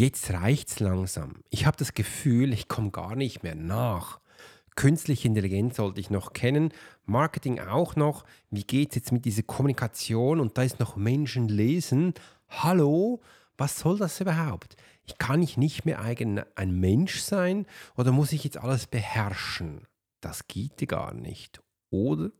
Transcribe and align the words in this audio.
Jetzt 0.00 0.30
reicht's 0.30 0.80
langsam. 0.80 1.44
Ich 1.50 1.66
habe 1.66 1.76
das 1.76 1.92
Gefühl, 1.92 2.54
ich 2.54 2.68
komme 2.68 2.90
gar 2.90 3.16
nicht 3.16 3.42
mehr 3.42 3.54
nach. 3.54 4.18
Künstliche 4.74 5.28
Intelligenz 5.28 5.76
sollte 5.76 6.00
ich 6.00 6.08
noch 6.08 6.32
kennen, 6.32 6.72
Marketing 7.04 7.60
auch 7.60 7.96
noch. 7.96 8.24
Wie 8.50 8.64
geht 8.64 8.88
es 8.88 8.94
jetzt 8.94 9.12
mit 9.12 9.26
dieser 9.26 9.42
Kommunikation? 9.42 10.40
Und 10.40 10.56
da 10.56 10.62
ist 10.62 10.80
noch 10.80 10.96
Menschen 10.96 11.48
lesen. 11.48 12.14
Hallo, 12.48 13.20
was 13.58 13.78
soll 13.78 13.98
das 13.98 14.22
überhaupt? 14.22 14.74
Ich 15.04 15.18
kann 15.18 15.42
ich 15.42 15.58
nicht 15.58 15.84
mehr 15.84 16.00
eigen 16.00 16.40
ein 16.54 16.80
Mensch 16.80 17.20
sein 17.20 17.66
oder 17.94 18.10
muss 18.10 18.32
ich 18.32 18.42
jetzt 18.42 18.56
alles 18.56 18.86
beherrschen? 18.86 19.86
Das 20.22 20.48
geht 20.48 20.88
gar 20.88 21.12
nicht. 21.12 21.60
Oder? 21.90 22.30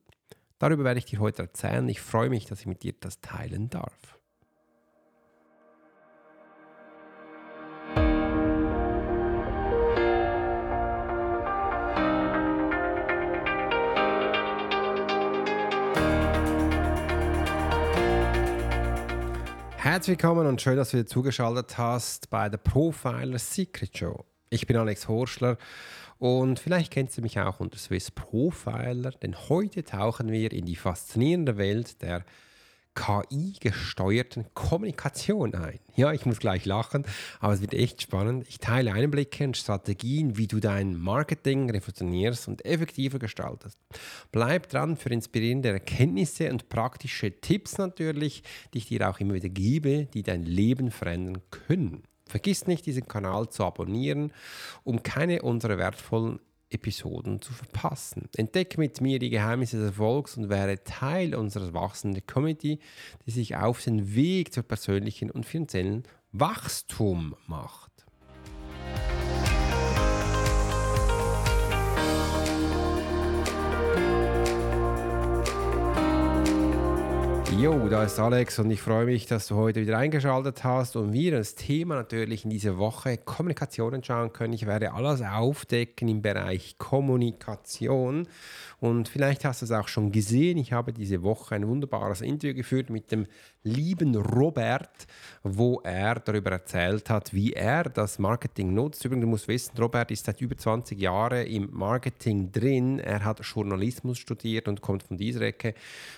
Darüber 0.59 0.85
werde 0.85 1.01
ich 1.01 1.05
dir 1.05 1.19
heute 1.19 1.43
erzählen. 1.43 1.87
Ich 1.91 2.01
freue 2.01 2.31
mich, 2.31 2.47
dass 2.47 2.61
ich 2.61 2.67
mit 2.67 2.83
dir 2.83 2.95
das 2.99 3.21
teilen 3.21 3.69
darf. 3.69 4.20
Herzlich 19.91 20.23
willkommen 20.23 20.47
und 20.47 20.63
schön, 20.63 20.77
dass 20.77 20.93
du 20.93 20.99
wieder 20.99 21.09
zugeschaltet 21.09 21.77
hast 21.77 22.31
bei 22.31 22.49
der 22.49 22.59
Profiler 22.59 23.41
Secret 23.41 23.99
Show. 23.99 24.25
Ich 24.49 24.69
bin 24.69 24.77
Alex 24.77 25.09
Horschler 25.09 25.59
und 26.21 26.61
vielleicht 26.61 26.93
kennst 26.93 27.19
du 27.19 27.23
mich 27.23 27.41
auch 27.41 27.59
unter 27.59 27.77
Swiss 27.77 28.13
Profiler, 28.13 29.11
denn 29.11 29.35
heute 29.49 29.83
tauchen 29.83 30.31
wir 30.31 30.53
in 30.53 30.65
die 30.65 30.77
faszinierende 30.77 31.57
Welt 31.57 32.03
der 32.03 32.25
KI-gesteuerten 33.01 34.45
Kommunikation 34.53 35.55
ein. 35.55 35.79
Ja, 35.97 36.13
ich 36.13 36.27
muss 36.27 36.39
gleich 36.39 36.67
lachen, 36.67 37.07
aber 37.41 37.55
es 37.55 37.63
wird 37.63 37.73
echt 37.73 38.03
spannend. 38.03 38.47
Ich 38.47 38.59
teile 38.59 38.93
Einblicke 38.93 39.45
und 39.45 39.57
Strategien, 39.57 40.37
wie 40.37 40.47
du 40.47 40.61
dein 40.61 41.01
Marketing 41.01 41.71
revolutionierst 41.71 42.47
und 42.49 42.63
effektiver 42.67 43.19
gestaltest. 43.19 43.79
Bleib 44.33 44.69
dran 44.69 44.99
für 44.99 45.09
inspirierende 45.09 45.71
Erkenntnisse 45.71 46.51
und 46.51 46.69
praktische 46.69 47.41
Tipps 47.41 47.79
natürlich, 47.79 48.43
die 48.75 48.79
ich 48.79 48.89
dir 48.89 49.09
auch 49.09 49.19
immer 49.19 49.33
wieder 49.33 49.49
gebe, 49.49 50.07
die 50.13 50.23
dein 50.23 50.43
Leben 50.45 50.91
verändern 50.91 51.41
können. 51.51 52.03
Vergiss 52.27 52.67
nicht, 52.67 52.85
diesen 52.85 53.09
Kanal 53.09 53.49
zu 53.49 53.65
abonnieren, 53.65 54.33
um 54.85 55.03
keine 55.03 55.41
unserer 55.41 55.79
wertvollen 55.79 56.39
Episoden 56.71 57.43
zu 57.43 57.53
verpassen. 57.53 58.29
Entdecke 58.37 58.79
mit 58.79 59.01
mir 59.01 59.19
die 59.19 59.31
Geheimnisse 59.31 59.77
des 59.79 59.87
Erfolgs 59.87 60.37
und 60.37 60.49
werde 60.49 60.83
Teil 60.85 61.35
unserer 61.35 61.75
wachsenden 61.75 62.25
Community, 62.27 62.79
die 63.27 63.31
sich 63.31 63.57
auf 63.57 63.83
den 63.83 64.15
Weg 64.15 64.53
zur 64.53 64.63
persönlichen 64.63 65.31
und 65.31 65.47
finanziellen 65.47 66.05
Wachstum 66.33 67.35
macht. 67.47 67.90
Jo, 77.61 77.91
da 77.91 78.05
ist 78.05 78.19
Alex 78.19 78.59
und 78.59 78.71
ich 78.71 78.81
freue 78.81 79.05
mich, 79.05 79.27
dass 79.27 79.49
du 79.49 79.55
heute 79.55 79.83
wieder 79.83 79.99
eingeschaltet 79.99 80.65
hast 80.65 80.97
und 80.97 81.13
wir 81.13 81.33
das 81.33 81.57
Thema 81.57 81.95
natürlich 81.95 82.45
in 82.45 82.51
dieser 82.51 82.79
Woche 82.79 83.19
Kommunikation 83.19 83.97
anschauen 83.97 84.33
können. 84.33 84.55
Ich 84.55 84.67
werde 84.67 84.95
alles 84.95 85.21
aufdecken 85.21 86.09
im 86.09 86.23
Bereich 86.23 86.79
Kommunikation 86.79 88.27
und 88.81 89.11
vielleicht 89.11 89.45
hast 89.45 89.61
du 89.61 89.67
es 89.67 89.73
auch 89.73 89.89
schon 89.89 90.11
gesehen. 90.11 90.57
Ich 90.57 90.73
habe 90.73 90.95
diese 90.95 91.23
Woche 91.23 91.55
ein 91.55 91.69
wunderbares 91.69 92.23
Interview 92.23 92.55
geführt 92.55 92.89
mit 92.89 93.13
dem 93.13 93.27
lieben 93.63 94.17
Robert, 94.17 95.07
wo 95.43 95.81
er 95.85 96.15
darüber 96.15 96.53
erzählt 96.53 97.11
hat, 97.11 97.35
wie 97.35 97.53
er 97.53 97.85
das 97.85 98.19
Marketing 98.19 98.73
nutzt. 98.73 99.05
Übrigens, 99.05 99.25
du 99.25 99.29
musst 99.29 99.49
wissen, 99.49 99.77
Robert 99.79 100.11
ist 100.11 100.25
seit 100.25 100.41
über 100.41 100.57
20 100.57 100.99
Jahren 100.99 101.47
im 101.47 101.69
Marketing 101.71 102.51
drin. 102.53 102.99
Er 103.01 103.23
hat 103.23 103.41
Journalismus 103.45 104.17
studiert 104.17 104.67
und 104.67 104.81
kommt 104.81 105.03
von 105.03 105.19
dieser 105.19 105.43
Ecke 105.43 105.75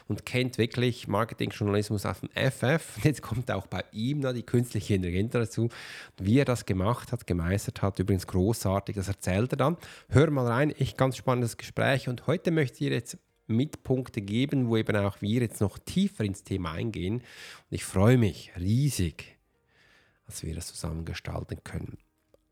und 0.06 0.24
kennt 0.24 0.56
wirklich 0.56 1.08
Marketingjournalismus 1.32 2.04
aus 2.04 2.20
dem 2.20 2.28
FF. 2.30 3.02
Jetzt 3.04 3.22
kommt 3.22 3.50
auch 3.50 3.66
bei 3.66 3.84
ihm 3.92 4.20
da 4.20 4.32
die 4.32 4.42
künstliche 4.42 4.94
Intelligenz 4.94 5.32
dazu, 5.32 5.70
wie 6.18 6.38
er 6.38 6.44
das 6.44 6.66
gemacht 6.66 7.10
hat, 7.10 7.26
gemeistert 7.26 7.80
hat. 7.80 7.98
Übrigens 7.98 8.26
großartig, 8.26 8.96
das 8.96 9.08
erzählt 9.08 9.52
er 9.52 9.56
dann. 9.56 9.76
Hör 10.08 10.30
mal 10.30 10.46
rein, 10.46 10.70
echt 10.70 10.98
ganz 10.98 11.16
spannendes 11.16 11.56
Gespräch 11.56 12.08
und 12.08 12.26
heute 12.26 12.50
möchte 12.50 12.74
ich 12.74 12.90
dir 12.90 12.96
jetzt 12.96 13.18
Mitpunkte 13.46 14.20
geben, 14.20 14.68
wo 14.68 14.76
eben 14.76 14.94
auch 14.96 15.20
wir 15.20 15.40
jetzt 15.40 15.60
noch 15.60 15.78
tiefer 15.78 16.24
ins 16.24 16.44
Thema 16.44 16.72
eingehen. 16.72 17.16
Und 17.16 17.22
ich 17.70 17.84
freue 17.84 18.18
mich 18.18 18.52
riesig, 18.58 19.38
dass 20.26 20.42
wir 20.42 20.54
das 20.54 20.68
zusammen 20.68 21.04
gestalten 21.04 21.58
können. 21.64 21.98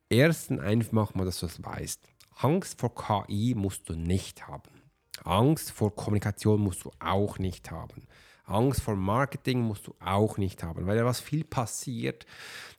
Ersten 0.08 0.58
einfach 0.58 1.14
mal, 1.14 1.24
dass 1.24 1.40
du 1.40 1.46
das 1.46 1.62
weißt. 1.62 2.00
Angst 2.36 2.80
vor 2.80 2.94
KI 2.94 3.54
musst 3.54 3.88
du 3.88 3.94
nicht 3.94 4.48
haben. 4.48 4.82
Angst 5.22 5.70
vor 5.70 5.94
Kommunikation 5.94 6.60
musst 6.60 6.84
du 6.84 6.90
auch 6.98 7.38
nicht 7.38 7.70
haben. 7.70 8.06
Angst 8.50 8.82
vor 8.82 8.96
Marketing 8.96 9.60
musst 9.60 9.86
du 9.86 9.94
auch 10.00 10.38
nicht 10.38 10.62
haben, 10.62 10.86
weil 10.86 10.96
ja 10.96 11.04
was 11.04 11.20
viel 11.20 11.44
passiert, 11.44 12.26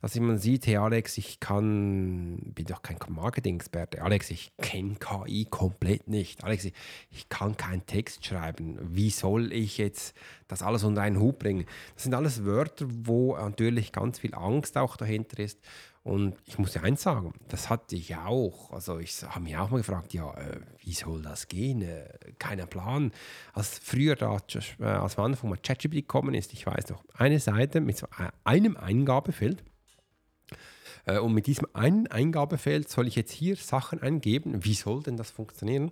dass 0.02 0.20
man 0.20 0.38
sieht, 0.38 0.68
hey 0.68 0.78
Alex, 0.78 1.18
ich 1.18 1.40
kann, 1.40 2.52
bin 2.54 2.66
doch 2.66 2.82
kein 2.82 2.98
Marketing-Experte. 3.08 4.02
Alex, 4.02 4.32
ich 4.32 4.52
kenne 4.58 4.96
KI 4.96 5.46
komplett 5.50 6.08
nicht. 6.08 6.44
Alex, 6.44 6.66
ich 7.10 7.30
kann 7.30 7.58
keinen 7.58 7.86
Text 7.86 8.26
schreiben. 8.26 8.80
Wie 8.82 9.10
soll 9.10 9.54
ich 9.54 9.78
jetzt 9.78 10.16
das 10.48 10.62
alles 10.62 10.84
unter 10.84 11.02
einen 11.02 11.20
Hut 11.20 11.40
bringen? 11.40 11.66
Das 11.94 12.04
sind 12.04 12.14
alles 12.14 12.46
Wörter, 12.46 12.86
wo 12.90 13.36
natürlich 13.36 13.92
ganz 13.92 14.20
viel 14.20 14.34
Angst 14.34 14.78
auch 14.78 14.98
dahinter 14.98 15.40
ist. 15.40 15.60
Und 16.04 16.36
ich 16.46 16.58
muss 16.58 16.74
dir 16.74 16.84
eins 16.84 17.04
sagen, 17.04 17.32
das 17.48 17.70
hatte 17.70 17.96
ich 17.96 18.16
auch. 18.16 18.72
Also 18.72 18.98
ich 18.98 19.22
habe 19.24 19.42
mich 19.42 19.56
auch 19.56 19.70
mal 19.70 19.78
gefragt, 19.78 20.14
ja, 20.14 20.34
äh, 20.34 20.60
wie 20.80 20.94
soll 20.94 21.22
das 21.22 21.48
gehen? 21.48 21.84
Äh, 21.84 22.08
keiner 22.40 22.66
Plan. 22.66 23.12
Als 23.54 23.78
früher 23.78 24.16
da, 24.16 24.38
äh, 24.80 24.84
als 24.84 25.20
am 25.20 25.26
Anfang 25.26 25.52
mal 25.52 25.60
ChatGPT 25.62 25.98
gekommen 25.98 26.34
ist, 26.34 26.54
ich 26.54 26.66
weiß 26.66 26.90
noch, 26.90 27.04
eine 27.14 27.40
Seite 27.40 27.82
mit 27.82 28.04
einem 28.44 28.78
Eingabefeld. 28.78 29.64
Und 31.08 31.34
mit 31.34 31.48
diesem 31.48 31.68
einen 31.74 32.06
Eingabefeld 32.06 32.88
soll 32.88 33.08
ich 33.08 33.16
jetzt 33.16 33.32
hier 33.32 33.56
Sachen 33.56 34.04
eingeben. 34.04 34.64
Wie 34.64 34.76
soll 34.76 35.02
denn 35.02 35.18
das 35.18 35.32
funktionieren? 35.32 35.92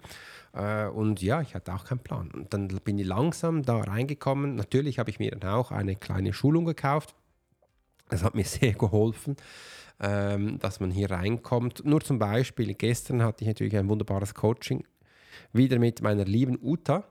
Und 0.94 1.24
ja, 1.24 1.42
ich 1.42 1.56
hatte 1.56 1.74
auch 1.74 1.84
keinen 1.84 2.00
Plan. 2.00 2.30
Und 2.30 2.54
dann 2.54 2.68
bin 2.68 3.00
ich 3.00 3.08
langsam 3.08 3.64
da 3.64 3.80
reingekommen. 3.80 4.54
Natürlich 4.54 5.00
habe 5.00 5.10
ich 5.10 5.18
mir 5.18 5.32
dann 5.32 5.50
auch 5.50 5.72
eine 5.72 5.96
kleine 5.96 6.32
Schulung 6.32 6.66
gekauft. 6.66 7.16
Das 8.10 8.24
hat 8.24 8.36
mir 8.36 8.44
sehr 8.46 8.74
geholfen 8.74 9.36
ähm, 10.00 10.60
dass 10.60 10.80
man 10.80 10.92
hier 10.92 11.12
reinkommt. 11.12 11.84
Nur 11.86 12.02
zum 12.02 12.20
Beispiel, 12.20 12.74
gestern 12.74 13.24
hatte 13.24 13.44
ich 13.44 13.48
natürlich 13.48 13.76
ein 13.78 13.90
wunderbares 13.90 14.34
Coaching 14.34 14.86
wieder 15.54 15.80
mit 15.80 16.02
meiner 16.02 16.26
lieben 16.26 16.58
Uta. 16.62 17.04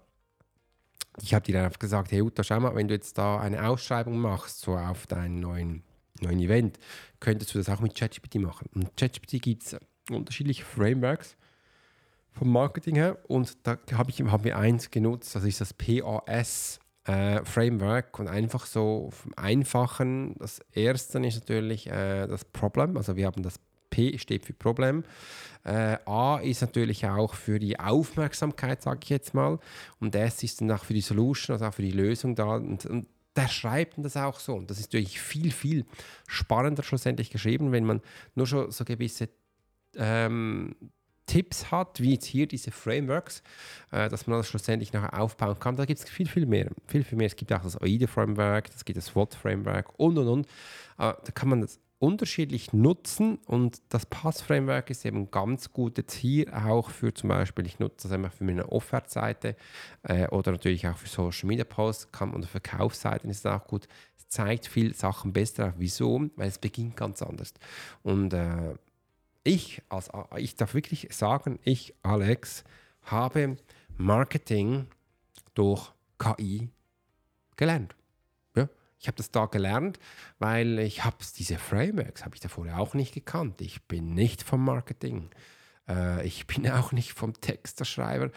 Ich 1.21 1.35
habe 1.35 1.45
dir 1.45 1.55
dann 1.55 1.73
gesagt, 1.79 2.13
hey 2.13 2.23
Uta, 2.23 2.45
schau 2.45 2.61
mal, 2.61 2.75
wenn 2.75 2.89
du 2.89 2.95
jetzt 2.95 3.19
da 3.19 3.41
eine 3.41 3.69
Ausschreibung 3.69 4.19
machst, 4.19 4.61
so 4.61 4.77
auf 4.77 5.07
deinen 5.07 5.41
neuen, 5.41 5.83
neuen 6.21 6.39
Event, 6.39 6.79
könntest 7.21 7.55
du 7.55 7.59
das 7.59 7.69
auch 7.69 7.81
mit 7.81 7.95
ChatGPT 7.95 8.37
machen. 8.37 8.69
Und 8.75 8.97
ChatGPT 8.97 9.43
gibt 9.43 9.65
es 9.65 9.77
unterschiedliche 10.11 10.65
Frameworks 10.65 11.37
vom 12.33 12.53
Marketing 12.53 12.95
her 12.95 13.19
und 13.27 13.67
da 13.67 13.79
habe 13.93 14.11
ich 14.11 14.23
hab 14.23 14.45
mir 14.45 14.57
eins 14.57 14.91
genutzt, 14.91 15.35
das 15.35 15.45
ist 15.45 15.61
das 15.61 15.75
PAS 15.75 16.79
äh, 17.09 17.43
Framework 17.45 18.19
und 18.19 18.29
einfach 18.29 18.67
so 18.67 19.11
einfachen. 19.37 20.37
Das 20.39 20.61
erste 20.73 21.19
ist 21.21 21.37
natürlich 21.41 21.87
äh, 21.89 22.27
das 22.27 22.45
Problem, 22.45 22.97
also 22.97 23.17
wir 23.17 23.27
haben 23.27 23.43
das 23.43 23.59
P 23.89 24.19
steht 24.19 24.45
für 24.45 24.53
Problem. 24.53 25.05
Äh, 25.65 25.97
A 26.05 26.39
ist 26.39 26.61
natürlich 26.61 27.07
auch 27.07 27.35
für 27.35 27.59
die 27.59 27.81
Aufmerksamkeit, 27.81 28.83
sage 28.83 29.01
ich 29.03 29.09
jetzt 29.09 29.33
mal. 29.33 29.59
Und 29.99 30.15
S 30.15 30.43
ist 30.43 30.61
dann 30.61 30.71
auch 30.71 30.85
für 30.85 30.93
die 30.93 31.01
Solution, 31.01 31.55
also 31.55 31.65
auch 31.65 31.75
für 31.75 31.83
die 31.83 31.93
Lösung 31.93 32.35
da. 32.35 32.57
Und, 32.57 32.85
und 32.85 33.09
der 33.35 33.49
schreibt 33.49 33.95
das 33.97 34.17
auch 34.19 34.39
so. 34.39 34.55
Und 34.55 34.71
das 34.71 34.79
ist 34.79 34.93
natürlich 34.93 35.19
viel, 35.19 35.51
viel 35.51 35.87
spannender 36.27 36.83
schlussendlich 36.83 37.31
geschrieben, 37.31 37.73
wenn 37.73 37.85
man 37.85 38.03
nur 38.35 38.47
schon 38.47 38.71
so 38.71 38.85
gewisse 38.85 39.31
ähm, 39.97 40.75
Tipps 41.29 41.71
hat, 41.71 42.01
wie 42.01 42.15
jetzt 42.15 42.25
hier 42.25 42.49
diese 42.49 42.73
Frameworks, 42.73 43.43
äh, 43.93 44.09
dass 44.09 44.27
man 44.27 44.39
das 44.39 44.49
schlussendlich 44.49 44.93
nachher 44.93 45.21
aufbauen 45.21 45.59
kann. 45.61 45.77
Da 45.77 45.85
gibt 45.85 46.01
es 46.01 46.09
viel, 46.09 46.27
viel 46.27 46.47
mehr. 46.47 46.71
Viel, 46.89 47.05
viel 47.05 47.19
mehr. 47.19 47.29
Es 47.29 47.37
gibt 47.37 47.53
auch 47.53 47.63
das 47.63 47.81
AIDA-Framework, 47.81 48.71
es 48.75 48.85
gibt 48.85 48.97
das 48.97 49.07
SWOT-Framework 49.07 49.97
und, 49.99 50.19
und, 50.19 50.29
und. 50.29 50.47
Äh, 50.99 51.15
da 51.25 51.33
kann 51.33 51.49
man 51.49 51.61
das 51.61 51.79
unterschiedlich 52.01 52.73
nutzen 52.73 53.39
und 53.47 53.83
das 53.89 54.07
Pass-Framework 54.07 54.89
ist 54.91 55.05
eben 55.05 55.31
ganz 55.31 55.73
gut 55.73 55.99
jetzt 55.99 56.15
hier 56.15 56.47
auch 56.67 56.91
für 56.91 57.13
zum 57.13 57.29
Beispiel, 57.29 57.67
ich 57.67 57.81
nutze 57.81 58.09
das 58.09 58.13
einfach 58.13 58.33
für 58.33 58.45
meine 58.45 58.71
Offert-Seite 58.71 59.57
äh, 60.05 60.29
oder 60.29 60.53
natürlich 60.53 60.87
auch 60.87 60.97
für 60.97 61.09
Social 61.09 61.49
Media 61.49 61.65
Posts 61.65 62.13
kann, 62.13 62.35
oder 62.35 62.47
Verkaufsseiten 62.47 63.29
ist 63.31 63.39
es 63.39 63.47
auch 63.47 63.67
gut. 63.67 63.89
Es 64.17 64.29
zeigt 64.29 64.67
viel 64.67 64.95
Sachen 64.95 65.33
besser. 65.33 65.75
Wieso? 65.77 66.31
Weil 66.37 66.49
es 66.49 66.59
beginnt 66.59 66.97
ganz 66.97 67.21
anders. 67.21 67.53
Und 68.03 68.33
äh, 68.33 68.75
ich, 69.49 69.83
als, 69.89 70.11
ich 70.37 70.57
darf 70.57 70.75
wirklich 70.75 71.09
sagen, 71.11 71.59
ich, 71.65 71.95
Alex, 72.03 72.65
habe 73.03 73.57
Marketing 73.97 74.87
durch 75.55 75.93
KI 76.19 76.69
gelernt. 77.57 77.97
Ja? 78.55 78.69
Ich 78.99 79.07
habe 79.07 79.17
das 79.17 79.31
da 79.31 79.47
gelernt, 79.47 79.99
weil 80.39 80.79
ich 80.81 81.05
habe 81.05 81.17
diese 81.37 81.57
Frameworks, 81.57 82.25
habe 82.25 82.35
ich 82.35 82.41
davor 82.41 82.67
auch 82.77 82.93
nicht 82.93 83.15
gekannt. 83.15 83.63
Ich 83.63 83.83
bin 83.85 84.15
nicht 84.15 84.43
vom 84.43 84.65
Marketing. 84.65 85.31
Äh, 85.89 86.27
ich 86.27 86.47
bin 86.47 86.69
auch 86.71 86.93
nicht 86.93 87.13
vom 87.15 87.33
Texterschreiber. 87.41 88.31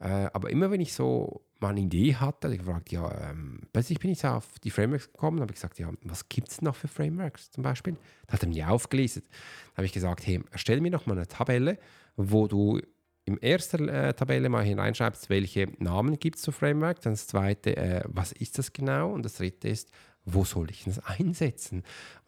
Äh, 0.00 0.28
aber 0.34 0.50
immer 0.50 0.70
wenn 0.70 0.82
ich 0.82 0.92
so 0.92 1.42
mal 1.60 1.70
eine 1.70 1.80
Idee 1.80 2.14
hatte, 2.14 2.52
ich 2.52 2.58
gefragt, 2.58 2.92
ja, 2.92 3.30
ähm, 3.30 3.60
plötzlich 3.72 3.98
bin 3.98 4.10
ich 4.10 4.20
so 4.20 4.28
auf 4.28 4.58
die 4.60 4.70
Frameworks 4.70 5.12
gekommen, 5.12 5.40
habe 5.40 5.52
ich 5.52 5.56
gesagt, 5.56 5.78
ja, 5.78 5.90
was 6.02 6.28
gibt 6.28 6.48
es 6.48 6.62
noch 6.62 6.76
für 6.76 6.88
Frameworks 6.88 7.50
zum 7.50 7.62
Beispiel? 7.62 7.96
Da 8.26 8.34
hat 8.34 8.42
er 8.42 8.48
mir 8.48 8.70
aufgelistet. 8.70 9.24
Da 9.72 9.78
habe 9.78 9.86
ich 9.86 9.92
gesagt, 9.92 10.26
hey, 10.26 10.40
erstell 10.50 10.80
mir 10.80 10.90
noch 10.90 11.06
mal 11.06 11.16
eine 11.16 11.26
Tabelle, 11.26 11.78
wo 12.16 12.46
du 12.46 12.80
im 13.24 13.38
ersten 13.38 13.88
äh, 13.88 14.14
Tabelle 14.14 14.48
mal 14.48 14.64
hineinschreibst, 14.64 15.28
welche 15.28 15.68
Namen 15.78 16.18
gibt 16.18 16.36
es 16.36 16.42
zu 16.42 16.50
Framework. 16.50 17.00
Dann 17.02 17.12
das 17.12 17.26
zweite, 17.26 17.76
äh, 17.76 18.02
was 18.06 18.32
ist 18.32 18.58
das 18.58 18.72
genau? 18.72 19.12
Und 19.12 19.24
das 19.24 19.34
dritte 19.34 19.68
ist, 19.68 19.90
wo 20.34 20.44
soll 20.44 20.70
ich 20.70 20.84
das 20.84 20.98
einsetzen? 21.04 21.82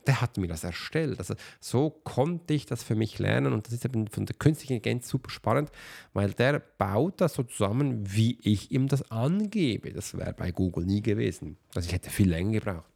Der 0.06 0.20
hat 0.20 0.38
mir 0.38 0.48
das 0.48 0.64
erstellt. 0.64 1.18
Also 1.18 1.34
so 1.60 1.90
konnte 1.90 2.54
ich 2.54 2.66
das 2.66 2.82
für 2.82 2.94
mich 2.94 3.18
lernen 3.18 3.52
und 3.52 3.66
das 3.66 3.74
ist 3.74 3.84
eben 3.84 4.08
von 4.08 4.26
der 4.26 4.36
künstlichen 4.36 4.74
Intelligenz 4.74 5.08
super 5.08 5.30
spannend, 5.30 5.70
weil 6.14 6.32
der 6.32 6.58
baut 6.58 7.20
das 7.20 7.34
so 7.34 7.42
zusammen, 7.42 8.14
wie 8.14 8.38
ich 8.42 8.70
ihm 8.70 8.88
das 8.88 9.10
angebe. 9.10 9.92
Das 9.92 10.16
wäre 10.16 10.32
bei 10.32 10.52
Google 10.52 10.86
nie 10.86 11.02
gewesen. 11.02 11.58
Also 11.74 11.86
ich 11.86 11.92
hätte 11.92 12.10
viel 12.10 12.30
länger 12.30 12.52
gebraucht. 12.52 12.90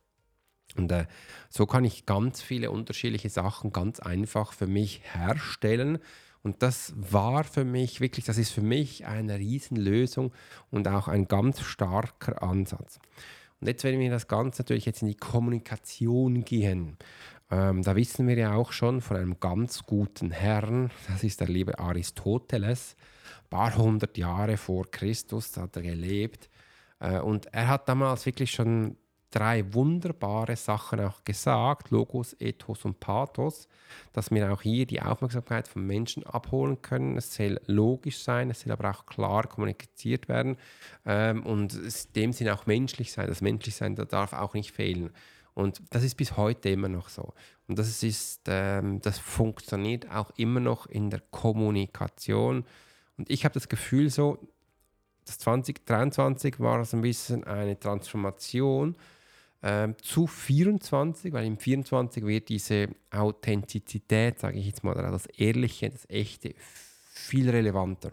Und 0.76 0.90
äh, 0.90 1.06
so 1.50 1.66
kann 1.66 1.84
ich 1.84 2.06
ganz 2.06 2.42
viele 2.42 2.70
unterschiedliche 2.70 3.28
Sachen 3.28 3.72
ganz 3.72 4.00
einfach 4.00 4.52
für 4.52 4.66
mich 4.66 5.02
herstellen. 5.12 5.98
Und 6.42 6.62
das 6.62 6.92
war 6.96 7.44
für 7.44 7.64
mich 7.64 8.00
wirklich, 8.00 8.24
das 8.24 8.38
ist 8.38 8.50
für 8.50 8.60
mich 8.60 9.06
eine 9.06 9.38
Riesenlösung 9.38 10.32
und 10.70 10.88
auch 10.88 11.08
ein 11.08 11.26
ganz 11.26 11.60
starker 11.60 12.42
Ansatz. 12.42 12.98
Und 13.64 13.69
jetzt, 13.69 13.84
wenn 13.84 13.99
wir 13.99 14.11
das 14.11 14.28
Ganze 14.28 14.61
natürlich 14.61 14.84
jetzt 14.84 15.00
in 15.00 15.08
die 15.08 15.16
Kommunikation 15.16 16.44
gehen, 16.44 16.99
ähm, 17.50 17.82
da 17.82 17.96
wissen 17.96 18.28
wir 18.28 18.37
ja 18.37 18.52
auch 18.52 18.72
schon 18.72 19.00
von 19.00 19.16
einem 19.16 19.40
ganz 19.40 19.84
guten 19.84 20.32
Herrn, 20.32 20.90
das 21.08 21.25
ist 21.25 21.40
der 21.40 21.49
liebe 21.49 21.78
Aristoteles, 21.78 22.94
ein 23.44 23.49
paar 23.49 23.75
hundert 23.75 24.19
Jahre 24.19 24.58
vor 24.58 24.90
Christus 24.90 25.56
hat 25.56 25.76
er 25.76 25.82
gelebt. 25.82 26.50
Äh, 27.00 27.20
und 27.20 27.46
er 27.55 27.69
hat 27.69 27.88
damals 27.88 28.26
wirklich 28.26 28.50
schon 28.50 28.99
drei 29.34 29.75
wunderbare 29.75 30.54
Sachen 30.54 31.00
auch 31.00 31.25
gesagt, 31.25 31.90
Logos, 31.90 32.36
Ethos 32.38 32.84
und 32.84 33.00
Pathos, 33.00 33.69
dass 34.12 34.31
wir 34.31 34.52
auch 34.52 34.62
hier 34.62 34.86
die 34.86 35.02
Aufmerksamkeit 35.02 35.66
von 35.66 35.84
Menschen 35.84 36.25
abholen 36.25 36.81
können. 36.82 37.16
Es 37.16 37.34
soll 37.34 37.60
logisch 37.66 38.22
sein, 38.22 38.50
es 38.50 38.60
soll 38.60 38.72
aber 38.72 38.90
auch 38.90 39.06
klar 39.06 39.48
kommuniziert 39.48 40.28
werden 40.28 40.56
ähm, 41.04 41.44
und 41.44 41.75
in 41.75 41.92
dem 42.14 42.32
Sinne 42.32 42.54
auch 42.54 42.66
menschlich 42.66 43.12
sein. 43.12 43.26
Das 43.26 43.40
Menschlichsein 43.40 43.96
da 43.96 44.04
darf 44.04 44.32
auch 44.32 44.54
nicht 44.54 44.70
fehlen. 44.70 45.10
Und 45.54 45.82
das 45.90 46.04
ist 46.04 46.16
bis 46.16 46.36
heute 46.36 46.69
immer 46.69 46.88
noch 46.88 47.08
so. 47.08 47.32
Und 47.66 47.78
das 47.78 48.02
ist, 48.02 48.42
ähm, 48.46 49.00
das 49.00 49.19
funktioniert 49.19 50.10
auch 50.10 50.31
immer 50.36 50.60
noch 50.60 50.86
in 50.86 51.10
der 51.10 51.20
Kommunikation. 51.31 52.64
Und 53.16 53.31
ich 53.31 53.44
habe 53.44 53.54
das 53.54 53.69
Gefühl 53.69 54.10
so, 54.10 54.38
das 55.25 55.38
2023 55.38 56.60
war 56.60 56.84
so 56.84 56.96
ein 56.96 57.02
bisschen 57.02 57.44
eine 57.44 57.78
Transformation 57.78 58.96
ähm, 59.66 59.96
zu 60.02 60.26
24, 60.26 61.32
weil 61.32 61.46
im 61.46 61.56
24 61.56 62.26
wird 62.26 62.50
diese 62.50 62.88
Authentizität, 63.11 64.38
sage 64.38 64.58
ich 64.58 64.66
jetzt 64.66 64.84
mal, 64.84 64.94
oder 64.94 65.11
das 65.11 65.25
Ehrliche, 65.25 65.88
das 65.88 66.08
Echte 66.11 66.55
viel 67.14 67.49
relevanter. 67.49 68.11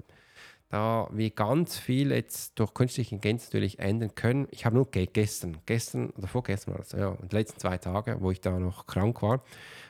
Da 0.70 1.10
wir 1.12 1.30
ganz 1.32 1.78
viel 1.78 2.12
jetzt 2.12 2.58
durch 2.58 2.74
künstliche 2.74 3.16
Intelligenz 3.16 3.48
natürlich 3.48 3.80
ändern 3.80 4.16
können. 4.16 4.48
Ich 4.52 4.66
habe 4.66 4.78
nur 4.78 4.90
gestern, 4.90 5.58
gestern 5.66 6.12
oder 6.12 6.28
vorgestern 6.28 6.76
war 6.76 6.80
das, 6.80 6.94
ja, 6.94 7.18
die 7.30 7.36
letzten 7.36 7.60
zwei 7.60 7.78
Tage, 7.78 8.16
wo 8.22 8.32
ich 8.32 8.40
da 8.40 8.58
noch 8.58 8.88
krank 8.88 9.22
war, 9.22 9.44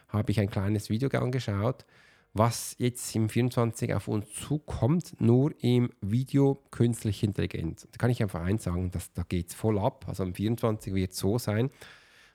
habe 0.08 0.32
ich 0.32 0.40
ein 0.40 0.50
kleines 0.50 0.90
Video 0.90 1.10
angeschaut, 1.20 1.86
was 2.34 2.76
jetzt 2.78 3.14
im 3.16 3.28
24 3.28 3.94
auf 3.94 4.08
uns 4.08 4.32
zukommt, 4.34 5.20
nur 5.20 5.54
im 5.62 5.90
Video 6.02 6.64
künstliche 6.72 7.26
Intelligenz. 7.26 7.88
Da 7.92 7.98
kann 7.98 8.10
ich 8.10 8.22
einfach 8.22 8.42
eins 8.42 8.64
sagen, 8.64 8.90
dass, 8.92 9.12
da 9.12 9.24
geht 9.24 9.50
es 9.50 9.56
voll 9.56 9.78
ab. 9.78 10.06
Also 10.08 10.24
im 10.24 10.34
24 10.34 10.94
wird 10.94 11.12
es 11.12 11.18
so 11.18 11.38
sein, 11.38 11.70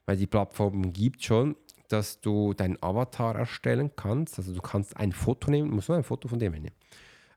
weil 0.04 0.16
die 0.16 0.26
Plattform 0.26 0.92
gibt 0.92 1.24
schon, 1.24 1.56
dass 1.88 2.20
du 2.20 2.52
deinen 2.52 2.82
Avatar 2.82 3.36
erstellen 3.36 3.90
kannst. 3.96 4.38
Also 4.38 4.52
du 4.52 4.60
kannst 4.60 4.96
ein 4.96 5.12
Foto 5.12 5.50
nehmen, 5.50 5.70
musst 5.70 5.88
nur 5.88 5.96
ein 5.96 6.04
Foto 6.04 6.28
von 6.28 6.38
dem 6.38 6.52
nehmen. 6.52 6.72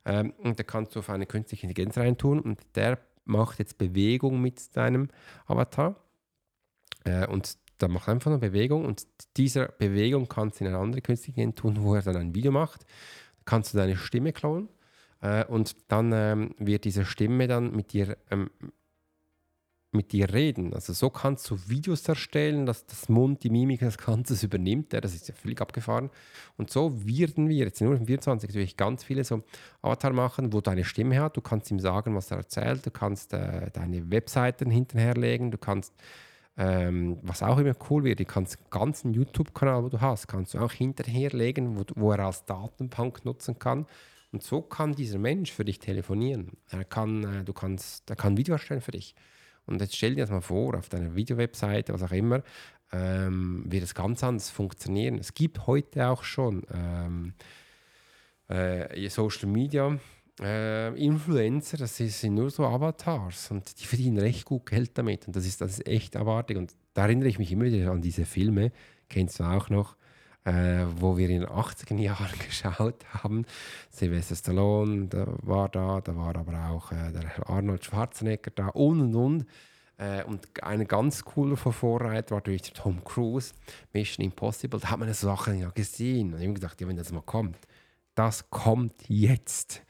Ähm, 0.05 0.33
und 0.39 0.59
da 0.59 0.63
kannst 0.63 0.95
du 0.95 0.99
auf 0.99 1.09
eine 1.09 1.25
künstliche 1.25 1.65
Intelligenz 1.65 1.97
reintun 1.97 2.39
und 2.39 2.59
der 2.75 2.99
macht 3.25 3.59
jetzt 3.59 3.77
Bewegung 3.77 4.41
mit 4.41 4.75
deinem 4.75 5.09
Avatar. 5.45 5.95
Äh, 7.05 7.27
und 7.27 7.57
da 7.79 7.87
macht 7.87 8.09
einfach 8.09 8.29
eine 8.29 8.39
Bewegung 8.39 8.85
und 8.85 9.07
dieser 9.37 9.67
Bewegung 9.69 10.27
kannst 10.27 10.59
du 10.59 10.65
in 10.65 10.69
eine 10.69 10.79
andere 10.79 11.01
künstliche 11.01 11.41
Intelligenz 11.41 11.75
tun, 11.75 11.83
wo 11.83 11.95
er 11.95 12.01
dann 12.01 12.17
ein 12.17 12.35
Video 12.35 12.51
macht. 12.51 12.85
Kannst 13.45 13.73
du 13.73 13.77
deine 13.77 13.97
Stimme 13.97 14.33
klauen 14.33 14.69
äh, 15.21 15.45
und 15.45 15.75
dann 15.87 16.11
ähm, 16.13 16.55
wird 16.59 16.85
diese 16.85 17.05
Stimme 17.05 17.47
dann 17.47 17.75
mit 17.75 17.93
dir, 17.93 18.17
ähm, 18.29 18.51
mit 19.91 20.11
dir 20.11 20.31
reden. 20.31 20.73
Also 20.73 20.93
so 20.93 21.09
kannst 21.09 21.49
du 21.49 21.57
Videos 21.67 22.07
erstellen, 22.07 22.65
dass 22.65 22.85
das 22.85 23.09
Mund, 23.09 23.43
die 23.43 23.49
Mimik, 23.49 23.79
das 23.79 23.97
Ganze 23.97 24.45
übernimmt. 24.45 24.93
Ja, 24.93 25.01
das 25.01 25.15
ist 25.15 25.27
ja 25.29 25.33
völlig 25.33 25.61
abgefahren. 25.61 26.09
Und 26.57 26.69
so 26.69 27.05
werden 27.07 27.49
wir 27.49 27.65
jetzt 27.65 27.81
nur 27.81 27.95
im 27.95 28.05
24 28.05 28.49
natürlich 28.49 28.77
ganz 28.77 29.03
viele 29.03 29.23
so 29.23 29.41
Avatar 29.81 30.13
machen, 30.13 30.53
wo 30.53 30.61
deine 30.61 30.83
Stimme 30.83 31.19
hat. 31.21 31.37
Du 31.37 31.41
kannst 31.41 31.71
ihm 31.71 31.79
sagen, 31.79 32.13
was 32.13 32.29
er 32.29 32.37
erzählt. 32.37 32.85
Du 32.85 32.91
kannst 32.91 33.33
äh, 33.33 33.71
deine 33.71 34.11
Webseiten 34.11 34.69
hinterherlegen. 34.69 35.49
Du 35.49 35.57
kannst 35.57 35.93
ähm, 36.59 37.17
was 37.21 37.41
auch 37.41 37.57
immer 37.57 37.73
cool 37.89 38.03
wird, 38.03 38.19
du 38.19 38.25
kannst 38.25 38.59
den 38.59 38.69
ganzen 38.69 39.13
YouTube-Kanal, 39.13 39.81
wo 39.81 39.87
du 39.87 40.01
hast, 40.01 40.27
kannst 40.27 40.53
du 40.53 40.59
auch 40.59 40.73
hinterherlegen, 40.73 41.77
wo, 41.77 41.85
wo 41.95 42.11
er 42.11 42.19
als 42.19 42.43
Datenbank 42.43 43.23
nutzen 43.23 43.57
kann. 43.57 43.85
Und 44.33 44.43
so 44.43 44.61
kann 44.61 44.93
dieser 44.93 45.19
Mensch 45.19 45.53
für 45.53 45.63
dich 45.63 45.79
telefonieren. 45.79 46.57
Er 46.69 46.83
kann, 46.83 47.23
äh, 47.23 47.43
du 47.45 47.53
kannst, 47.53 48.09
er 48.09 48.17
kann 48.17 48.35
Video 48.35 48.55
erstellen 48.55 48.81
für 48.81 48.91
dich. 48.91 49.15
Und 49.67 49.79
jetzt 49.79 49.95
stell 49.95 50.15
dir 50.15 50.23
das 50.23 50.31
mal 50.31 50.41
vor, 50.41 50.77
auf 50.77 50.89
deiner 50.89 51.15
Videowebseite, 51.15 51.93
was 51.93 52.03
auch 52.03 52.11
immer, 52.11 52.43
ähm, 52.91 53.63
wird 53.67 53.83
es 53.83 53.95
ganz 53.95 54.21
anders 54.21 54.49
funktionieren. 54.49 55.17
Es 55.17 55.33
gibt 55.33 55.65
heute 55.65 56.09
auch 56.09 56.23
schon 56.23 56.63
ähm, 56.73 57.33
äh, 58.49 59.07
Social 59.07 59.47
Media 59.47 59.97
äh, 60.41 60.93
Influencer, 60.95 61.77
das 61.77 61.97
sind 61.97 62.33
nur 62.33 62.49
so 62.49 62.65
Avatars 62.65 63.51
und 63.51 63.79
die 63.79 63.85
verdienen 63.85 64.17
recht 64.17 64.45
gut 64.45 64.65
Geld 64.65 64.97
damit 64.97 65.27
und 65.27 65.35
das 65.35 65.45
ist, 65.45 65.61
das 65.61 65.73
ist 65.73 65.87
echt 65.87 66.15
abartig. 66.15 66.57
Und 66.57 66.75
da 66.93 67.03
erinnere 67.03 67.29
ich 67.29 67.39
mich 67.39 67.51
immer 67.51 67.65
wieder 67.65 67.91
an 67.91 68.01
diese 68.01 68.25
Filme, 68.25 68.71
kennst 69.09 69.39
du 69.39 69.43
auch 69.43 69.69
noch, 69.69 69.95
äh, 70.45 70.85
wo 70.95 71.17
wir 71.17 71.29
in 71.29 71.41
den 71.41 71.49
80er 71.49 71.97
Jahren 71.97 72.39
geschaut 72.45 73.05
haben. 73.13 73.45
Sylvester 73.89 74.35
Stallone 74.35 75.07
da 75.07 75.27
war 75.43 75.69
da, 75.69 76.01
da 76.01 76.15
war 76.15 76.35
aber 76.35 76.69
auch 76.69 76.91
äh, 76.91 77.11
der 77.11 77.49
Arnold 77.49 77.85
Schwarzenegger 77.85 78.51
da 78.55 78.67
und 78.69 79.01
und 79.01 79.15
und. 79.15 79.45
Äh, 79.97 80.23
und 80.23 80.47
ein 80.63 80.87
ganz 80.87 81.25
cooler 81.25 81.57
Vorreiter 81.57 82.31
war 82.31 82.39
natürlich 82.39 82.73
Tom 82.73 83.03
Cruise, 83.03 83.53
Mission 83.93 84.25
Impossible. 84.25 84.79
Da 84.79 84.91
hat 84.91 84.99
man 84.99 85.13
so 85.13 85.27
Sachen 85.27 85.59
ja 85.59 85.69
gesehen. 85.71 86.33
Und 86.33 86.39
ich 86.39 86.45
habe 86.45 86.53
gedacht, 86.53 86.79
ja, 86.79 86.87
wenn 86.87 86.95
das 86.95 87.11
mal 87.11 87.21
kommt, 87.21 87.57
das 88.15 88.49
kommt 88.49 88.93
jetzt. 89.07 89.83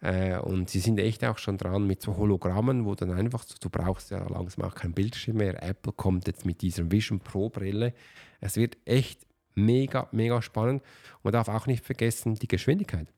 Äh, 0.00 0.38
und 0.38 0.68
sie 0.70 0.80
sind 0.80 0.98
echt 0.98 1.24
auch 1.24 1.38
schon 1.38 1.56
dran 1.56 1.86
mit 1.86 2.02
so 2.02 2.16
Hologrammen, 2.16 2.84
wo 2.84 2.94
dann 2.94 3.10
einfach, 3.12 3.44
du 3.60 3.70
brauchst 3.70 4.10
ja 4.10 4.26
langsam 4.28 4.64
auch 4.64 4.74
kein 4.74 4.92
Bildschirm 4.92 5.38
mehr. 5.38 5.62
Apple 5.62 5.92
kommt 5.92 6.26
jetzt 6.26 6.44
mit 6.44 6.62
dieser 6.62 6.90
Vision 6.90 7.20
Pro 7.20 7.48
Brille. 7.48 7.94
Es 8.40 8.56
wird 8.56 8.76
echt 8.84 9.26
mega, 9.54 10.08
mega 10.12 10.42
spannend. 10.42 10.82
Man 11.22 11.32
darf 11.32 11.48
auch 11.48 11.66
nicht 11.66 11.84
vergessen, 11.84 12.34
die 12.34 12.48
Geschwindigkeit. 12.48 13.08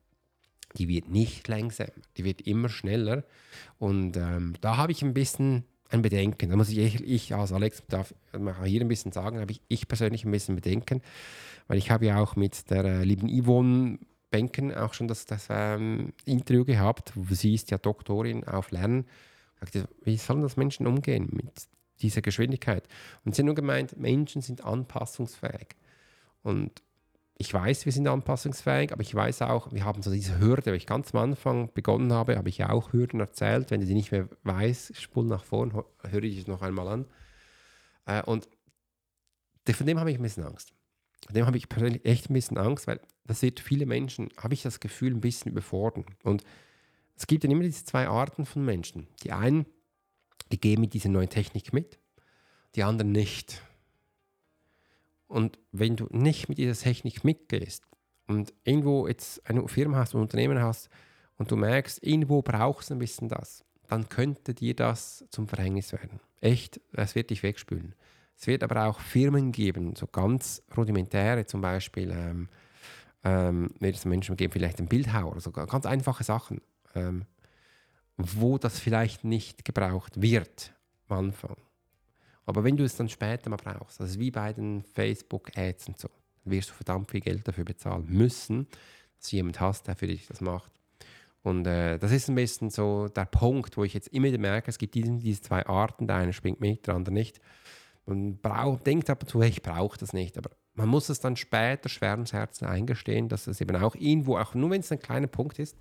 Die 0.76 0.88
wird 0.88 1.08
nicht 1.08 1.48
langsamer, 1.48 1.90
die 2.16 2.24
wird 2.24 2.42
immer 2.42 2.68
schneller. 2.68 3.24
Und 3.78 4.16
ähm, 4.16 4.54
da 4.60 4.76
habe 4.76 4.92
ich 4.92 5.02
ein 5.02 5.14
bisschen 5.14 5.64
ein 5.90 6.02
Bedenken. 6.02 6.50
Da 6.50 6.56
muss 6.56 6.68
ich, 6.68 7.02
ich 7.02 7.34
als 7.34 7.52
Alex 7.52 7.82
darf 7.88 8.14
hier 8.64 8.80
ein 8.80 8.88
bisschen 8.88 9.12
sagen, 9.12 9.40
habe 9.40 9.50
ich, 9.50 9.62
ich 9.68 9.88
persönlich 9.88 10.24
ein 10.24 10.30
bisschen 10.30 10.54
Bedenken, 10.54 11.00
weil 11.66 11.78
ich 11.78 11.90
habe 11.90 12.06
ja 12.06 12.18
auch 12.18 12.36
mit 12.36 12.70
der 12.70 12.84
äh, 12.84 13.04
lieben 13.04 13.28
Yvonne 13.28 13.98
Benken 14.30 14.74
auch 14.74 14.94
schon 14.94 15.08
das, 15.08 15.26
das 15.26 15.46
ähm, 15.50 16.12
Interview 16.24 16.64
gehabt. 16.64 17.12
Sie 17.30 17.54
ist 17.54 17.70
ja 17.70 17.78
Doktorin 17.78 18.44
auf 18.44 18.70
Lernen. 18.70 19.06
Wie 20.04 20.16
sollen 20.16 20.42
das 20.42 20.56
Menschen 20.56 20.86
umgehen 20.86 21.28
mit 21.32 21.68
dieser 22.00 22.22
Geschwindigkeit? 22.22 22.86
Und 23.24 23.34
sie 23.34 23.42
hat 23.42 23.46
nur 23.46 23.54
gemeint, 23.54 23.96
Menschen 23.96 24.42
sind 24.42 24.64
anpassungsfähig. 24.64 25.76
Und 26.42 26.82
ich 27.38 27.54
weiß, 27.54 27.84
wir 27.84 27.92
sind 27.92 28.06
anpassungsfähig, 28.08 28.92
aber 28.92 29.02
ich 29.02 29.14
weiß 29.14 29.42
auch, 29.42 29.72
wir 29.72 29.84
haben 29.84 30.02
so 30.02 30.10
diese 30.10 30.38
Hürde. 30.40 30.66
Wenn 30.66 30.74
ich 30.74 30.86
ganz 30.86 31.14
am 31.14 31.20
Anfang 31.20 31.72
begonnen 31.72 32.12
habe, 32.12 32.36
habe 32.36 32.48
ich 32.48 32.64
auch 32.64 32.92
Hürden 32.92 33.20
erzählt. 33.20 33.70
Wenn 33.70 33.80
du 33.80 33.86
sie 33.86 33.94
nicht 33.94 34.12
mehr 34.12 34.28
weiß, 34.42 34.92
spul 34.96 35.24
nach 35.24 35.44
vorn, 35.44 35.72
höre 35.72 36.24
ich 36.24 36.38
es 36.38 36.46
noch 36.46 36.62
einmal 36.62 36.88
an. 36.88 37.06
Äh, 38.06 38.22
und 38.22 38.48
von 39.70 39.86
dem 39.86 40.00
habe 40.00 40.10
ich 40.10 40.18
ein 40.18 40.22
bisschen 40.22 40.44
Angst. 40.44 40.72
Dem 41.30 41.46
habe 41.46 41.56
ich 41.56 41.68
persönlich 41.68 42.04
echt 42.04 42.30
ein 42.30 42.34
bisschen 42.34 42.58
Angst, 42.58 42.86
weil 42.86 43.00
das 43.24 43.42
wird 43.42 43.60
viele 43.60 43.86
Menschen, 43.86 44.30
habe 44.38 44.54
ich 44.54 44.62
das 44.62 44.80
Gefühl, 44.80 45.12
ein 45.12 45.20
bisschen 45.20 45.52
überfordern. 45.52 46.04
Und 46.22 46.44
es 47.16 47.26
gibt 47.26 47.44
dann 47.44 47.50
immer 47.50 47.62
diese 47.62 47.84
zwei 47.84 48.08
Arten 48.08 48.46
von 48.46 48.64
Menschen. 48.64 49.08
Die 49.22 49.32
einen, 49.32 49.66
die 50.52 50.60
gehen 50.60 50.80
mit 50.80 50.94
dieser 50.94 51.10
neuen 51.10 51.28
Technik 51.28 51.72
mit 51.72 51.98
die 52.74 52.82
anderen 52.82 53.12
nicht. 53.12 53.62
Und 55.26 55.58
wenn 55.72 55.96
du 55.96 56.06
nicht 56.10 56.48
mit 56.48 56.58
dieser 56.58 56.74
Technik 56.74 57.24
mitgehst 57.24 57.84
und 58.26 58.54
irgendwo 58.64 59.06
jetzt 59.06 59.46
eine 59.48 59.66
Firma 59.68 59.98
hast, 59.98 60.14
ein 60.14 60.20
Unternehmen 60.20 60.60
hast 60.60 60.88
und 61.36 61.50
du 61.50 61.56
merkst, 61.56 62.02
irgendwo 62.02 62.40
brauchst 62.40 62.90
du 62.90 62.94
ein 62.94 62.98
bisschen 62.98 63.28
das, 63.28 63.64
dann 63.88 64.08
könnte 64.08 64.54
dir 64.54 64.74
das 64.74 65.24
zum 65.30 65.48
Verhängnis 65.48 65.92
werden. 65.92 66.20
Echt, 66.40 66.80
es 66.92 67.14
wird 67.14 67.30
dich 67.30 67.42
wegspülen. 67.42 67.94
Es 68.38 68.46
wird 68.46 68.62
aber 68.62 68.86
auch 68.86 69.00
Firmen 69.00 69.50
geben, 69.50 69.96
so 69.96 70.06
ganz 70.06 70.62
rudimentäre, 70.76 71.44
zum 71.46 71.60
Beispiel, 71.60 72.12
ähm, 72.12 72.48
ähm, 73.24 73.68
wird 73.80 73.96
es 73.96 74.04
Menschen 74.04 74.36
geben, 74.36 74.52
vielleicht 74.52 74.78
ein 74.78 74.86
Bildhauer 74.86 75.32
oder 75.32 75.40
so, 75.40 75.50
ganz 75.50 75.86
einfache 75.86 76.22
Sachen, 76.22 76.60
ähm, 76.94 77.24
wo 78.16 78.56
das 78.56 78.78
vielleicht 78.78 79.24
nicht 79.24 79.64
gebraucht 79.64 80.22
wird 80.22 80.72
am 81.08 81.18
Anfang. 81.18 81.56
Aber 82.46 82.62
wenn 82.62 82.76
du 82.76 82.84
es 82.84 82.94
dann 82.94 83.08
später 83.08 83.50
mal 83.50 83.56
brauchst, 83.56 84.00
also 84.00 84.18
wie 84.20 84.30
bei 84.30 84.52
den 84.52 84.82
Facebook-Ads 84.82 85.88
und 85.88 85.98
so, 85.98 86.08
dann 86.44 86.52
wirst 86.52 86.70
du 86.70 86.74
verdammt 86.74 87.10
viel 87.10 87.20
Geld 87.20 87.46
dafür 87.46 87.64
bezahlen 87.64 88.06
müssen, 88.08 88.68
dass 89.18 89.32
jemand 89.32 89.58
hast, 89.60 89.88
der 89.88 89.96
für 89.96 90.06
dich 90.06 90.28
das 90.28 90.40
macht. 90.40 90.70
Und 91.42 91.66
äh, 91.66 91.98
das 91.98 92.12
ist 92.12 92.28
ein 92.28 92.36
bisschen 92.36 92.70
so 92.70 93.08
der 93.08 93.24
Punkt, 93.24 93.76
wo 93.76 93.84
ich 93.84 93.94
jetzt 93.94 94.08
immer 94.08 94.30
merke, 94.38 94.70
es 94.70 94.78
gibt 94.78 94.94
diesen, 94.94 95.18
diese 95.18 95.42
zwei 95.42 95.66
Arten, 95.66 96.06
der 96.06 96.16
eine 96.16 96.32
springt 96.32 96.60
mit, 96.60 96.86
der 96.86 96.94
andere 96.94 97.14
nicht. 97.14 97.40
Man 98.08 98.38
braucht, 98.38 98.86
denkt 98.86 99.10
ab 99.10 99.22
und 99.22 99.28
zu, 99.28 99.40
ich 99.42 99.62
brauche 99.62 99.98
das 99.98 100.12
nicht, 100.12 100.38
aber 100.38 100.50
man 100.74 100.88
muss 100.88 101.08
es 101.08 101.20
dann 101.20 101.36
später 101.36 101.88
schweren 101.88 102.24
Herzen 102.24 102.66
eingestehen, 102.66 103.28
dass 103.28 103.46
es 103.46 103.60
eben 103.60 103.76
auch 103.76 103.94
irgendwo, 103.94 104.38
auch 104.38 104.54
nur 104.54 104.70
wenn 104.70 104.80
es 104.80 104.92
ein 104.92 105.00
kleiner 105.00 105.26
Punkt 105.26 105.58
ist, 105.58 105.76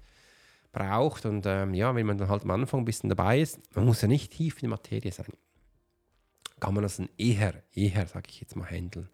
braucht. 0.71 1.25
Und 1.25 1.45
ähm, 1.45 1.73
ja, 1.73 1.93
wenn 1.95 2.05
man 2.05 2.17
dann 2.17 2.29
halt 2.29 2.43
am 2.43 2.51
Anfang 2.51 2.81
ein 2.81 2.85
bisschen 2.85 3.09
dabei 3.09 3.39
ist, 3.39 3.59
man 3.75 3.85
muss 3.85 4.01
ja 4.01 4.07
nicht 4.07 4.33
tief 4.33 4.55
in 4.55 4.61
die 4.61 4.67
Materie 4.67 5.11
sein 5.11 5.33
kann 6.59 6.73
man 6.73 6.83
das 6.83 6.97
dann 6.97 7.09
eher, 7.17 7.63
eher, 7.73 8.07
sage 8.07 8.29
ich 8.29 8.41
jetzt 8.41 8.55
mal, 8.55 8.69
handeln. 8.69 9.09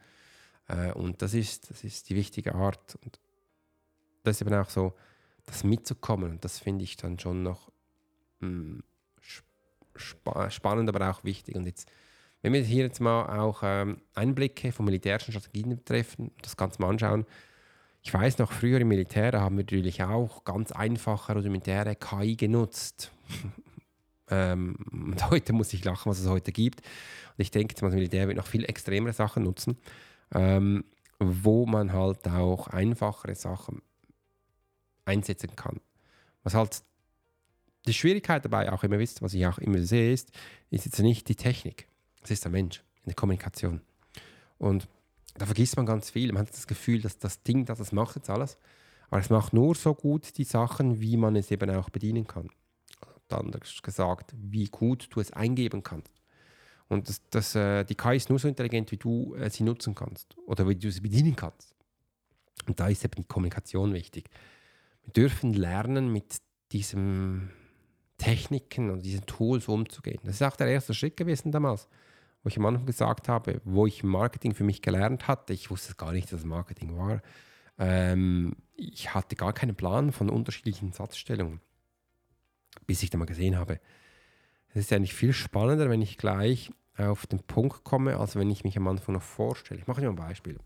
Äh, 0.67 0.91
und 0.93 1.21
das 1.21 1.33
ist, 1.33 1.69
das 1.69 1.83
ist 1.83 2.09
die 2.09 2.15
wichtige 2.15 2.55
Art. 2.55 2.97
Und 3.03 3.19
das 4.23 4.37
ist 4.37 4.41
eben 4.41 4.53
auch 4.55 4.69
so, 4.69 4.93
das 5.45 5.63
mitzukommen. 5.63 6.31
Und 6.31 6.45
das 6.45 6.59
finde 6.59 6.83
ich 6.83 6.95
dann 6.95 7.19
schon 7.19 7.43
noch 7.43 7.71
mh, 8.39 8.47
hm, 8.47 8.83
spa 9.95 10.49
spannend, 10.49 10.89
aber 10.89 11.09
auch 11.09 11.23
wichtig. 11.23 11.55
Und 11.55 11.65
jetzt, 11.65 11.89
wenn 12.43 12.53
wir 12.53 12.61
hier 12.61 12.83
jetzt 12.83 12.99
mal 12.99 13.39
auch 13.39 13.61
ähm, 13.63 14.01
Einblicke 14.13 14.73
von 14.73 14.85
militärischen 14.85 15.31
Strategien 15.31 15.69
betreffen, 15.69 16.29
das 16.41 16.57
Ganze 16.57 16.81
mal 16.81 16.89
anschauen. 16.89 17.25
Ich 18.03 18.13
weiß 18.13 18.37
noch, 18.37 18.51
früher 18.51 18.81
im 18.81 18.89
Militär, 18.89 19.31
da 19.31 19.39
haben 19.39 19.55
wir 19.55 19.63
natürlich 19.63 20.03
auch 20.03 20.43
ganz 20.43 20.73
einfache, 20.73 21.33
rudimentäre 21.33 21.95
KI 21.95 22.35
genutzt. 22.35 23.13
ähm, 24.29 24.75
und 24.91 25.29
heute 25.29 25.53
muss 25.53 25.71
ich 25.71 25.85
lachen, 25.85 26.09
was 26.09 26.19
es 26.19 26.27
heute 26.27 26.51
gibt. 26.51 26.81
Und 26.81 27.41
ich 27.41 27.49
denke, 27.49 27.75
das 27.75 27.93
Militär 27.93 28.27
wird 28.27 28.35
noch 28.35 28.45
viel 28.45 28.65
extremere 28.65 29.13
Sachen 29.13 29.43
nutzen, 29.43 29.77
ähm, 30.35 30.83
wo 31.19 31.65
man 31.65 31.93
halt 31.93 32.27
auch 32.27 32.67
einfachere 32.67 33.35
Sachen 33.35 33.81
einsetzen 35.05 35.55
kann. 35.55 35.79
Was 36.43 36.55
halt 36.55 36.83
die 37.87 37.93
Schwierigkeit 37.93 38.43
dabei 38.43 38.69
auch 38.69 38.83
immer 38.83 38.99
wisst, 38.99 39.21
was 39.21 39.33
ich 39.33 39.47
auch 39.47 39.59
immer 39.59 39.79
sehe, 39.79 40.11
ist, 40.11 40.31
ist 40.71 40.83
jetzt 40.83 40.99
nicht 40.99 41.29
die 41.29 41.35
Technik. 41.35 41.87
Es 42.23 42.31
ist 42.31 42.43
der 42.43 42.51
Mensch 42.51 42.79
in 43.03 43.07
der 43.07 43.15
Kommunikation. 43.15 43.81
Und 44.57 44.87
da 45.35 45.45
vergisst 45.45 45.75
man 45.77 45.85
ganz 45.85 46.09
viel. 46.09 46.31
Man 46.31 46.43
hat 46.43 46.53
das 46.53 46.67
Gefühl, 46.67 47.01
dass 47.01 47.17
das 47.17 47.43
Ding, 47.43 47.65
das, 47.65 47.79
das 47.79 47.91
macht 47.91 48.15
jetzt 48.15 48.29
alles. 48.29 48.57
Aber 49.09 49.19
es 49.19 49.29
macht 49.29 49.53
nur 49.53 49.75
so 49.75 49.93
gut 49.93 50.37
die 50.37 50.43
Sachen, 50.43 51.01
wie 51.01 51.17
man 51.17 51.35
es 51.35 51.51
eben 51.51 51.69
auch 51.71 51.89
bedienen 51.89 52.25
kann. 52.25 52.49
Anders 53.29 53.81
gesagt, 53.81 54.33
wie 54.37 54.65
gut 54.65 55.07
du 55.09 55.19
es 55.19 55.31
eingeben 55.31 55.81
kannst. 55.81 56.11
Und 56.87 57.09
das, 57.09 57.21
das, 57.31 57.55
äh, 57.55 57.83
die 57.83 57.95
KI 57.95 58.17
ist 58.17 58.29
nur 58.29 58.37
so 58.37 58.47
intelligent, 58.47 58.91
wie 58.91 58.97
du 58.97 59.33
äh, 59.35 59.49
sie 59.49 59.63
nutzen 59.63 59.95
kannst 59.95 60.37
oder 60.45 60.67
wie 60.67 60.75
du 60.75 60.91
sie 60.91 61.01
bedienen 61.01 61.35
kannst. 61.35 61.73
Und 62.67 62.79
da 62.79 62.87
ist 62.87 63.03
eben 63.03 63.15
die 63.15 63.27
Kommunikation 63.27 63.93
wichtig. 63.93 64.29
Wir 65.03 65.13
dürfen 65.13 65.53
lernen, 65.53 66.11
mit 66.11 66.37
diesen 66.71 67.49
Techniken 68.17 68.89
und 68.89 69.03
diesen 69.03 69.25
Tools 69.25 69.67
umzugehen. 69.67 70.19
Das 70.23 70.35
ist 70.35 70.43
auch 70.43 70.55
der 70.55 70.67
erste 70.67 70.93
Schritt 70.93 71.17
gewesen 71.17 71.51
damals, 71.51 71.87
wo 72.43 72.49
ich 72.49 72.57
am 72.57 72.65
Anfang 72.65 72.85
gesagt 72.85 73.29
habe, 73.29 73.61
wo 73.63 73.87
ich 73.87 74.03
Marketing 74.03 74.53
für 74.53 74.63
mich 74.63 74.81
gelernt 74.81 75.27
hatte. 75.27 75.53
Ich 75.53 75.69
wusste 75.69 75.95
gar 75.95 76.11
nicht, 76.11 76.31
dass 76.31 76.43
Marketing 76.43 76.97
war. 76.97 77.21
Ähm, 77.79 78.55
ich 78.75 79.13
hatte 79.13 79.35
gar 79.35 79.53
keinen 79.53 79.75
Plan 79.75 80.11
von 80.11 80.29
unterschiedlichen 80.29 80.91
Satzstellungen, 80.91 81.61
bis 82.85 83.01
ich 83.01 83.09
dann 83.09 83.19
mal 83.19 83.25
gesehen 83.25 83.57
habe, 83.57 83.79
es 84.73 84.85
ist 84.85 84.93
eigentlich 84.93 85.13
viel 85.13 85.33
spannender, 85.33 85.89
wenn 85.89 86.01
ich 86.01 86.17
gleich 86.17 86.71
auf 86.97 87.27
den 87.27 87.39
Punkt 87.39 87.83
komme, 87.83 88.17
als 88.17 88.35
wenn 88.35 88.49
ich 88.51 88.63
mich 88.63 88.77
am 88.77 88.87
Anfang 88.87 89.13
noch 89.13 89.21
vorstelle. 89.21 89.79
Ich 89.79 89.87
mache 89.87 90.01
dir 90.01 90.07
mal 90.11 90.21
ein 90.23 90.27
Beispiel. 90.27 90.59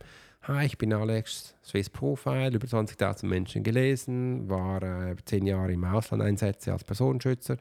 Hi, 0.43 0.65
ich 0.65 0.77
bin 0.77 0.93
Alex, 0.93 1.55
Swiss 1.61 1.89
Profile, 1.89 2.55
über 2.55 2.67
20.000 2.67 3.25
Menschen 3.25 3.63
gelesen, 3.63 4.49
war 4.49 4.81
äh, 4.81 5.15
zehn 5.25 5.45
Jahre 5.45 5.73
im 5.73 5.83
Ausland 5.83 6.23
Einsätze 6.23 6.71
als 6.71 6.85
Personenschützer, 6.85 7.57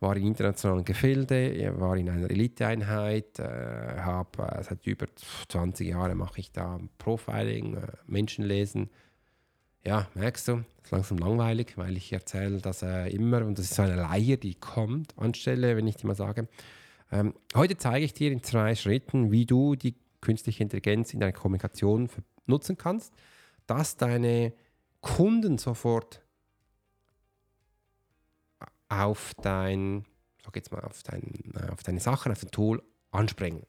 war 0.00 0.14
in 0.14 0.26
internationalen 0.26 0.84
Gefilde, 0.84 1.72
war 1.78 1.96
in 1.96 2.10
einer 2.10 2.30
Eliteeinheit, 2.30 3.38
äh, 3.38 4.00
habe 4.00 4.42
äh, 4.42 4.62
seit 4.62 4.86
über 4.86 5.06
20 5.48 5.88
Jahren 5.88 6.18
mache 6.18 6.40
ich 6.40 6.52
da 6.52 6.78
Profiling, 6.98 7.76
äh, 7.76 7.86
Menschen 8.06 8.44
lesen, 8.44 8.90
ja, 9.86 10.06
merkst 10.14 10.48
du, 10.48 10.64
ist 10.82 10.90
langsam 10.90 11.16
langweilig, 11.16 11.78
weil 11.78 11.96
ich 11.96 12.12
erzähle 12.12 12.58
das 12.58 12.82
äh, 12.82 13.08
immer 13.08 13.42
und 13.46 13.58
das 13.58 13.66
ist 13.66 13.74
so 13.76 13.82
eine 13.82 13.96
Leier, 13.96 14.36
die 14.36 14.54
kommt 14.54 15.16
anstelle, 15.16 15.78
wenn 15.78 15.86
ich 15.86 15.96
dir 15.96 16.08
mal 16.08 16.14
sage. 16.14 16.46
Ähm, 17.10 17.32
heute 17.54 17.78
zeige 17.78 18.04
ich 18.04 18.12
dir 18.12 18.30
in 18.30 18.42
zwei 18.42 18.74
Schritten, 18.74 19.32
wie 19.32 19.46
du 19.46 19.76
die 19.76 19.94
künstliche 20.20 20.62
Intelligenz 20.62 21.12
in 21.12 21.20
deiner 21.20 21.32
Kommunikation 21.32 22.08
nutzen 22.46 22.76
kannst, 22.76 23.14
dass 23.66 23.96
deine 23.96 24.52
Kunden 25.00 25.58
sofort 25.58 26.22
auf 28.88 29.32
dein, 29.42 30.06
sag 30.44 30.56
jetzt 30.56 30.72
mal, 30.72 30.80
auf, 30.80 31.02
dein, 31.02 31.52
äh, 31.54 31.70
auf 31.70 31.82
deine 31.82 32.00
Sachen, 32.00 32.32
auf 32.32 32.40
dein 32.40 32.50
Tool 32.50 32.82
anspringen 33.10 33.64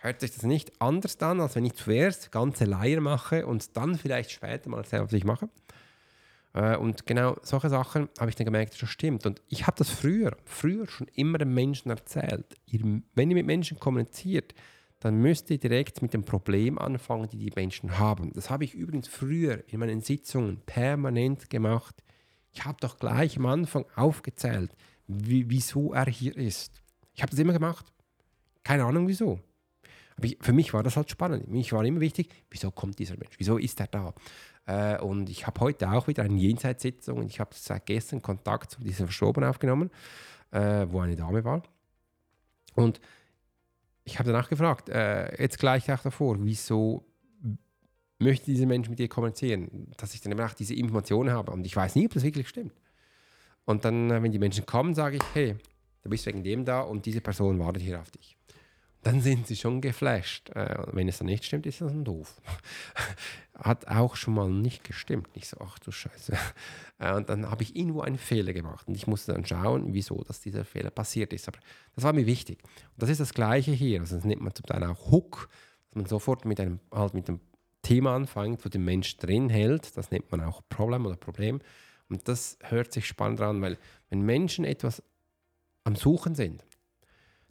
hört 0.00 0.20
sich 0.20 0.32
das 0.32 0.42
nicht 0.42 0.80
anders 0.80 1.20
an, 1.20 1.40
als 1.40 1.54
wenn 1.54 1.64
ich 1.64 1.74
zuerst 1.74 2.32
ganze 2.32 2.64
Leier 2.64 3.00
mache 3.00 3.46
und 3.46 3.76
dann 3.76 3.96
vielleicht 3.96 4.30
später 4.32 4.70
mal 4.70 4.84
selber 4.84 5.12
ich 5.12 5.24
mache. 5.24 5.48
Äh, 6.54 6.76
und 6.76 7.06
genau 7.06 7.36
solche 7.42 7.68
Sachen 7.68 8.08
habe 8.18 8.30
ich 8.30 8.36
dann 8.36 8.46
gemerkt, 8.46 8.80
das 8.80 8.88
stimmt. 8.88 9.26
Und 9.26 9.42
ich 9.48 9.66
habe 9.66 9.76
das 9.76 9.90
früher, 9.90 10.36
früher 10.44 10.86
schon 10.88 11.06
immer 11.14 11.38
den 11.38 11.54
Menschen 11.54 11.90
erzählt. 11.90 12.56
Wenn 12.66 13.30
ihr 13.30 13.36
mit 13.36 13.46
Menschen 13.46 13.78
kommuniziert, 13.78 14.54
dann 15.00 15.16
müsst 15.16 15.50
ihr 15.50 15.58
direkt 15.58 16.02
mit 16.02 16.12
dem 16.12 16.24
Problem 16.24 16.78
anfangen, 16.78 17.28
die 17.28 17.38
die 17.38 17.52
Menschen 17.56 17.98
haben. 17.98 18.32
Das 18.34 18.50
habe 18.50 18.64
ich 18.64 18.74
übrigens 18.74 19.08
früher 19.08 19.64
in 19.66 19.80
meinen 19.80 20.02
Sitzungen 20.02 20.60
permanent 20.66 21.48
gemacht. 21.48 22.02
Ich 22.52 22.64
habe 22.64 22.76
doch 22.80 22.98
gleich 22.98 23.38
am 23.38 23.46
Anfang 23.46 23.86
aufgezählt, 23.96 24.76
wie, 25.06 25.48
wieso 25.48 25.94
er 25.94 26.06
hier 26.06 26.36
ist. 26.36 26.82
Ich 27.14 27.22
habe 27.22 27.30
das 27.30 27.38
immer 27.38 27.54
gemacht. 27.54 27.86
Keine 28.62 28.84
Ahnung 28.84 29.08
wieso. 29.08 29.40
Aber 30.16 30.26
ich, 30.26 30.36
für 30.40 30.52
mich 30.52 30.74
war 30.74 30.82
das 30.82 30.96
halt 30.96 31.10
spannend. 31.10 31.44
Für 31.46 31.50
mich 31.50 31.72
war 31.72 31.82
immer 31.84 32.00
wichtig, 32.00 32.28
wieso 32.50 32.70
kommt 32.70 32.98
dieser 32.98 33.16
Mensch? 33.16 33.34
Wieso 33.38 33.56
ist 33.56 33.80
er 33.80 33.86
da? 33.86 34.14
Äh, 34.66 35.00
und 35.00 35.30
ich 35.30 35.46
habe 35.46 35.60
heute 35.60 35.90
auch 35.90 36.08
wieder 36.08 36.24
eine 36.24 36.38
Jenseitssitzung 36.38 37.18
und 37.18 37.26
ich 37.26 37.40
habe 37.40 37.50
seit 37.54 37.86
gestern 37.86 38.20
Kontakt 38.20 38.72
zu 38.72 38.82
dieser 38.82 39.06
Verschoben 39.06 39.44
aufgenommen, 39.44 39.90
äh, 40.50 40.86
wo 40.90 41.00
eine 41.00 41.16
Dame 41.16 41.42
war. 41.44 41.62
Und 42.74 43.00
ich 44.04 44.18
habe 44.18 44.30
danach 44.30 44.48
gefragt, 44.48 44.88
äh, 44.88 45.40
jetzt 45.42 45.58
gleich 45.58 45.90
auch 45.92 46.00
davor, 46.00 46.36
wieso 46.40 47.06
möchte 48.18 48.46
dieser 48.46 48.66
Mensch 48.66 48.88
mit 48.88 48.98
dir 48.98 49.08
kommunizieren? 49.08 49.92
Dass 49.96 50.14
ich 50.14 50.20
dann 50.20 50.32
eben 50.32 50.40
auch 50.40 50.54
diese 50.54 50.74
Informationen 50.74 51.30
habe. 51.30 51.52
Und 51.52 51.64
ich 51.66 51.74
weiß 51.74 51.94
nie, 51.94 52.06
ob 52.06 52.12
das 52.12 52.22
wirklich 52.22 52.48
stimmt. 52.48 52.74
Und 53.64 53.84
dann, 53.84 54.10
äh, 54.10 54.22
wenn 54.22 54.32
die 54.32 54.38
Menschen 54.38 54.66
kommen, 54.66 54.94
sage 54.94 55.16
ich, 55.16 55.22
hey, 55.34 55.56
du 56.02 56.10
bist 56.10 56.26
wegen 56.26 56.42
dem 56.42 56.64
da 56.64 56.80
und 56.80 57.06
diese 57.06 57.20
Person 57.20 57.58
wartet 57.58 57.82
hier 57.82 58.00
auf 58.00 58.10
dich 58.10 58.36
dann 59.02 59.20
sind 59.20 59.46
sie 59.46 59.56
schon 59.56 59.80
geflasht. 59.80 60.50
Äh, 60.50 60.84
wenn 60.92 61.08
es 61.08 61.18
dann 61.18 61.26
nicht 61.26 61.44
stimmt, 61.44 61.66
ist 61.66 61.80
das 61.80 61.92
dann 61.92 62.04
doof. 62.04 62.40
Hat 63.54 63.88
auch 63.88 64.16
schon 64.16 64.34
mal 64.34 64.50
nicht 64.50 64.84
gestimmt. 64.84 65.28
Ich 65.34 65.48
so, 65.48 65.58
ach 65.60 65.78
du 65.78 65.90
Scheiße. 65.90 66.36
Äh, 66.98 67.14
und 67.14 67.30
dann 67.30 67.50
habe 67.50 67.62
ich 67.62 67.76
irgendwo 67.76 68.02
einen 68.02 68.18
Fehler 68.18 68.52
gemacht 68.52 68.86
und 68.88 68.94
ich 68.94 69.06
musste 69.06 69.32
dann 69.32 69.46
schauen, 69.46 69.94
wieso 69.94 70.22
dass 70.24 70.40
dieser 70.40 70.66
Fehler 70.66 70.90
passiert 70.90 71.32
ist. 71.32 71.48
Aber 71.48 71.58
das 71.94 72.04
war 72.04 72.12
mir 72.12 72.26
wichtig. 72.26 72.62
Und 72.62 73.02
das 73.02 73.08
ist 73.08 73.20
das 73.20 73.32
Gleiche 73.32 73.72
hier. 73.72 74.00
Also 74.00 74.16
das 74.16 74.24
nennt 74.24 74.42
man 74.42 74.54
zum 74.54 74.66
Teil 74.66 74.84
auch 74.84 75.10
Hook, 75.10 75.48
dass 75.88 75.96
man 75.96 76.06
sofort 76.06 76.44
mit 76.44 76.60
einem, 76.60 76.78
halt 76.92 77.14
mit 77.14 77.28
dem 77.28 77.40
Thema 77.82 78.14
anfängt, 78.14 78.64
wo 78.64 78.68
der 78.68 78.80
Mensch 78.80 79.16
drin 79.16 79.48
hält. 79.48 79.96
Das 79.96 80.10
nennt 80.10 80.30
man 80.30 80.42
auch 80.42 80.60
Problem 80.68 81.06
oder 81.06 81.16
Problem. 81.16 81.60
Und 82.10 82.28
das 82.28 82.58
hört 82.64 82.92
sich 82.92 83.06
spannend 83.06 83.40
an, 83.40 83.62
weil 83.62 83.78
wenn 84.10 84.20
Menschen 84.20 84.64
etwas 84.64 85.02
am 85.84 85.96
Suchen 85.96 86.34
sind, 86.34 86.64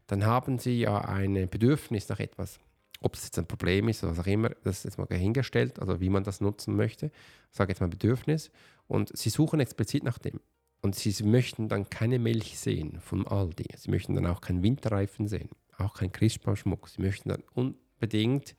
dann 0.10 0.26
haben 0.26 0.58
sie 0.58 0.80
ja 0.80 1.02
ein 1.02 1.48
Bedürfnis 1.50 2.10
nach 2.10 2.20
etwas. 2.20 2.60
Ob 3.00 3.14
es 3.14 3.26
jetzt 3.26 3.38
ein 3.38 3.46
Problem 3.46 3.88
ist 3.88 4.04
oder 4.04 4.14
was 4.14 4.20
auch 4.20 4.28
immer, 4.28 4.50
das 4.64 4.80
ist 4.80 4.84
jetzt 4.86 4.98
mal 4.98 5.06
dahingestellt, 5.06 5.80
also 5.80 6.02
wie 6.02 6.10
man 6.10 6.24
das 6.24 6.42
nutzen 6.42 6.76
möchte. 6.76 7.12
Ich 7.52 7.58
sage 7.58 7.72
jetzt 7.72 7.80
mal 7.80 7.88
Bedürfnis. 7.88 8.50
Und 8.88 9.16
sie 9.16 9.30
suchen 9.30 9.60
explizit 9.60 10.04
nach 10.04 10.18
dem. 10.18 10.42
Und 10.82 10.96
sie 10.96 11.24
möchten 11.24 11.70
dann 11.70 11.92
keine 11.92 12.18
Milch 12.18 12.58
sehen 12.58 13.00
von 13.02 13.28
Aldi. 13.28 13.68
Sie 13.78 13.92
möchten 13.92 14.16
dann 14.16 14.26
auch 14.26 14.42
keinen 14.42 14.64
Winterreifen 14.64 15.28
sehen. 15.28 15.50
auch 15.78 15.94
kein 15.94 16.12
Christbaumschmuck. 16.12 16.90
Sie 16.90 17.02
möchten 17.02 17.30
dann 17.30 17.44
unbedingt 17.54 18.56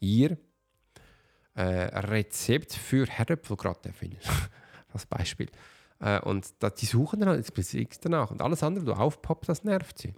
ihr 0.00 0.38
äh, 1.54 1.62
Rezept 1.62 2.72
für 2.72 3.06
Herdöpfelgratte 3.06 3.92
finden. 3.92 4.18
Als 4.92 5.04
Beispiel. 5.06 5.50
Äh, 6.00 6.20
und 6.20 6.54
da, 6.60 6.70
die 6.70 6.86
suchen 6.86 7.20
dann 7.20 7.28
halt 7.28 7.46
spezifisch 7.46 7.98
danach. 8.00 8.30
Und 8.30 8.40
alles 8.40 8.62
andere, 8.62 8.86
was 8.86 8.98
aufpoppt, 8.98 9.50
das 9.50 9.64
nervt 9.64 9.98
sie. 9.98 10.14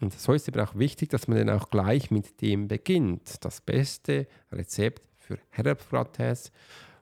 Und 0.00 0.12
so 0.12 0.32
ist 0.32 0.48
eben 0.48 0.60
auch 0.60 0.76
wichtig, 0.76 1.10
dass 1.10 1.28
man 1.28 1.38
dann 1.38 1.50
auch 1.50 1.70
gleich 1.70 2.10
mit 2.10 2.40
dem 2.40 2.68
beginnt. 2.68 3.44
Das 3.44 3.60
beste 3.60 4.26
Rezept 4.52 5.02
für 5.18 5.38
Herdöpfelgratte 5.50 6.34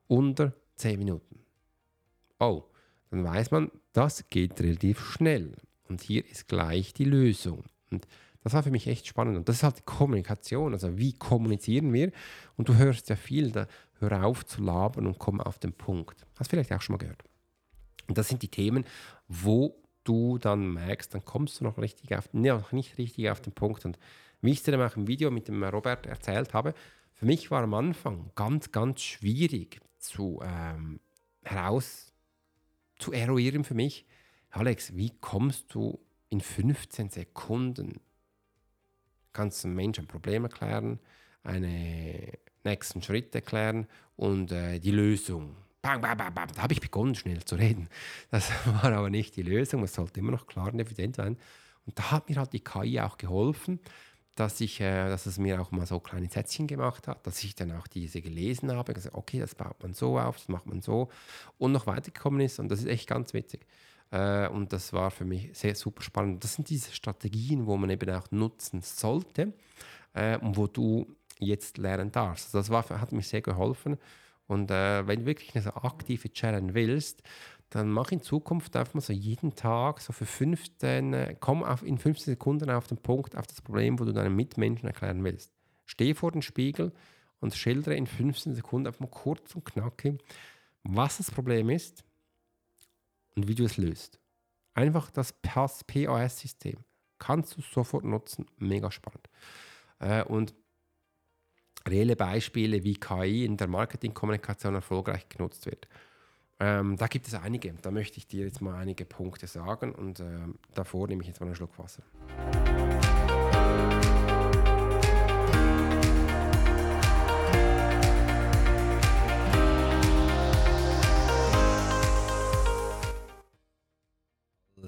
unter 0.08 0.52
10 0.76 0.98
Minuten. 0.98 1.40
Oh, 2.38 2.64
dann 3.10 3.24
weiß 3.24 3.50
man, 3.50 3.70
das 3.92 4.28
geht 4.30 4.60
relativ 4.60 5.00
schnell. 5.00 5.56
Und 5.88 6.02
hier 6.02 6.26
ist 6.26 6.48
gleich 6.48 6.92
die 6.94 7.04
Lösung. 7.04 7.64
Und 7.90 8.06
das 8.42 8.52
war 8.52 8.62
für 8.62 8.70
mich 8.70 8.86
echt 8.86 9.06
spannend. 9.06 9.36
Und 9.36 9.48
das 9.48 9.56
ist 9.56 9.62
halt 9.62 9.78
die 9.78 9.82
Kommunikation. 9.82 10.72
Also 10.72 10.96
wie 10.98 11.12
kommunizieren 11.12 11.92
wir? 11.92 12.12
Und 12.56 12.68
du 12.68 12.76
hörst 12.76 13.08
ja 13.08 13.16
viel, 13.16 13.50
da 13.50 13.66
hör 13.98 14.24
auf 14.24 14.44
zu 14.46 14.62
labern 14.62 15.06
und 15.06 15.18
komm 15.18 15.40
auf 15.40 15.58
den 15.58 15.72
Punkt. 15.72 16.26
Hast 16.38 16.50
vielleicht 16.50 16.72
auch 16.72 16.82
schon 16.82 16.94
mal 16.94 16.98
gehört. 16.98 17.24
Und 18.08 18.18
das 18.18 18.28
sind 18.28 18.42
die 18.42 18.48
Themen, 18.48 18.84
wo 19.28 19.76
du 20.06 20.38
dann 20.38 20.72
merkst, 20.72 21.14
dann 21.14 21.24
kommst 21.24 21.60
du 21.60 21.64
noch 21.64 21.78
richtig 21.78 22.14
auf, 22.16 22.28
nee, 22.32 22.48
noch 22.48 22.72
nicht 22.72 22.98
richtig 22.98 23.30
auf 23.30 23.40
den 23.40 23.52
Punkt. 23.52 23.84
Und 23.84 23.98
wie 24.40 24.52
ich 24.52 24.58
es 24.58 24.64
dir 24.64 24.86
auch 24.86 24.96
im 24.96 25.06
Video 25.06 25.30
mit 25.30 25.48
dem 25.48 25.62
Robert 25.62 26.06
erzählt 26.06 26.54
habe, 26.54 26.74
für 27.12 27.26
mich 27.26 27.50
war 27.50 27.62
am 27.62 27.74
Anfang 27.74 28.30
ganz, 28.34 28.72
ganz 28.72 29.00
schwierig 29.00 29.80
zu 29.98 30.40
ähm, 30.44 31.00
heraus 31.42 32.12
zu 32.98 33.12
eruieren 33.12 33.64
für 33.64 33.74
mich, 33.74 34.06
Alex, 34.50 34.96
wie 34.96 35.12
kommst 35.20 35.74
du 35.74 35.98
in 36.30 36.40
15 36.40 37.10
Sekunden, 37.10 38.00
kannst 39.32 39.62
du 39.62 39.68
einem 39.68 39.76
Menschen 39.76 40.04
ein 40.04 40.08
Problem 40.08 40.44
erklären, 40.44 40.98
einen 41.42 42.32
nächsten 42.64 43.02
Schritt 43.02 43.34
erklären 43.34 43.86
und 44.16 44.50
äh, 44.52 44.78
die 44.78 44.90
Lösung. 44.90 45.56
Bang, 45.86 46.00
bang, 46.00 46.16
bang, 46.16 46.34
bang. 46.34 46.48
Da 46.52 46.62
habe 46.62 46.72
ich 46.72 46.80
begonnen, 46.80 47.14
schnell 47.14 47.44
zu 47.44 47.54
reden. 47.54 47.88
Das 48.32 48.50
war 48.82 48.92
aber 48.92 49.08
nicht 49.08 49.36
die 49.36 49.42
Lösung, 49.42 49.84
es 49.84 49.94
sollte 49.94 50.18
immer 50.18 50.32
noch 50.32 50.48
klar 50.48 50.72
und 50.72 50.80
evident 50.80 51.14
sein. 51.14 51.36
Und 51.86 51.96
da 51.96 52.10
hat 52.10 52.28
mir 52.28 52.38
halt 52.38 52.52
die 52.52 52.58
KI 52.58 52.98
auch 52.98 53.18
geholfen, 53.18 53.78
dass, 54.34 54.60
ich, 54.60 54.80
äh, 54.80 55.08
dass 55.08 55.26
es 55.26 55.38
mir 55.38 55.62
auch 55.62 55.70
mal 55.70 55.86
so 55.86 56.00
kleine 56.00 56.28
Sätzchen 56.28 56.66
gemacht 56.66 57.06
hat, 57.06 57.24
dass 57.24 57.44
ich 57.44 57.54
dann 57.54 57.70
auch 57.70 57.86
diese 57.86 58.20
gelesen 58.20 58.72
habe, 58.72 58.94
gesagt, 58.94 59.14
okay, 59.14 59.38
das 59.38 59.54
baut 59.54 59.80
man 59.80 59.94
so 59.94 60.18
auf, 60.18 60.38
das 60.38 60.48
macht 60.48 60.66
man 60.66 60.82
so 60.82 61.08
und 61.56 61.70
noch 61.70 61.86
weitergekommen 61.86 62.40
ist 62.40 62.58
und 62.58 62.68
das 62.68 62.80
ist 62.80 62.86
echt 62.86 63.06
ganz 63.06 63.32
witzig. 63.32 63.64
Äh, 64.10 64.48
und 64.48 64.72
das 64.72 64.92
war 64.92 65.12
für 65.12 65.24
mich 65.24 65.50
sehr 65.56 65.76
super 65.76 66.02
spannend. 66.02 66.42
Das 66.42 66.54
sind 66.54 66.68
diese 66.68 66.90
Strategien, 66.90 67.64
wo 67.66 67.76
man 67.76 67.90
eben 67.90 68.10
auch 68.10 68.28
nutzen 68.32 68.82
sollte 68.82 69.52
äh, 70.14 70.36
und 70.38 70.56
wo 70.56 70.66
du 70.66 71.06
jetzt 71.38 71.78
lernen 71.78 72.10
darfst. 72.10 72.52
Das 72.54 72.70
war, 72.70 72.88
hat 72.88 73.12
mir 73.12 73.22
sehr 73.22 73.40
geholfen. 73.40 73.98
Und 74.46 74.70
äh, 74.70 75.06
wenn 75.06 75.20
du 75.20 75.26
wirklich 75.26 75.54
eine 75.54 75.62
so 75.62 75.70
aktive 75.70 76.32
Challenge 76.32 76.74
willst, 76.74 77.22
dann 77.70 77.90
mach 77.90 78.12
in 78.12 78.22
Zukunft 78.22 78.76
einfach 78.76 78.94
mal 78.94 79.00
so 79.00 79.12
jeden 79.12 79.56
Tag 79.56 80.00
so 80.00 80.12
für 80.12 80.26
15, 80.26 81.12
äh, 81.12 81.36
komm 81.40 81.64
auf, 81.64 81.82
in 81.82 81.98
15 81.98 82.32
Sekunden 82.32 82.70
auf 82.70 82.86
den 82.86 82.98
Punkt, 82.98 83.36
auf 83.36 83.46
das 83.46 83.60
Problem, 83.60 83.98
wo 83.98 84.04
du 84.04 84.12
deinen 84.12 84.36
Mitmenschen 84.36 84.86
erklären 84.86 85.22
willst. 85.24 85.52
Steh 85.84 86.14
vor 86.14 86.30
dem 86.30 86.42
Spiegel 86.42 86.92
und 87.40 87.54
schildere 87.54 87.96
in 87.96 88.06
15 88.06 88.54
Sekunden 88.54 88.86
einfach 88.86 89.00
mal 89.00 89.10
kurz 89.10 89.54
und 89.54 89.64
knackig, 89.64 90.20
was 90.84 91.18
das 91.18 91.30
Problem 91.30 91.70
ist, 91.70 92.04
und 93.36 93.48
wie 93.48 93.54
du 93.54 93.64
es 93.64 93.76
löst. 93.76 94.18
Einfach 94.74 95.10
das 95.10 95.32
POS-System 95.32 96.78
kannst 97.18 97.56
du 97.56 97.62
sofort 97.62 98.04
nutzen. 98.04 98.46
Mega 98.58 98.90
spannend. 98.90 99.28
Äh, 99.98 100.24
und 100.24 100.54
reelle 101.86 102.16
Beispiele, 102.16 102.84
wie 102.84 102.94
KI 102.94 103.44
in 103.44 103.56
der 103.56 103.68
Marketingkommunikation 103.68 104.74
erfolgreich 104.74 105.28
genutzt 105.28 105.66
wird. 105.66 105.88
Ähm, 106.58 106.96
da 106.96 107.06
gibt 107.06 107.26
es 107.26 107.34
einige. 107.34 107.74
Da 107.82 107.90
möchte 107.90 108.18
ich 108.18 108.26
dir 108.26 108.44
jetzt 108.44 108.60
mal 108.60 108.74
einige 108.74 109.04
Punkte 109.04 109.46
sagen 109.46 109.94
und 109.94 110.20
äh, 110.20 110.24
davor 110.74 111.06
nehme 111.06 111.22
ich 111.22 111.28
jetzt 111.28 111.40
mal 111.40 111.46
einen 111.46 111.56
Schluck 111.56 111.78
Wasser. 111.78 112.02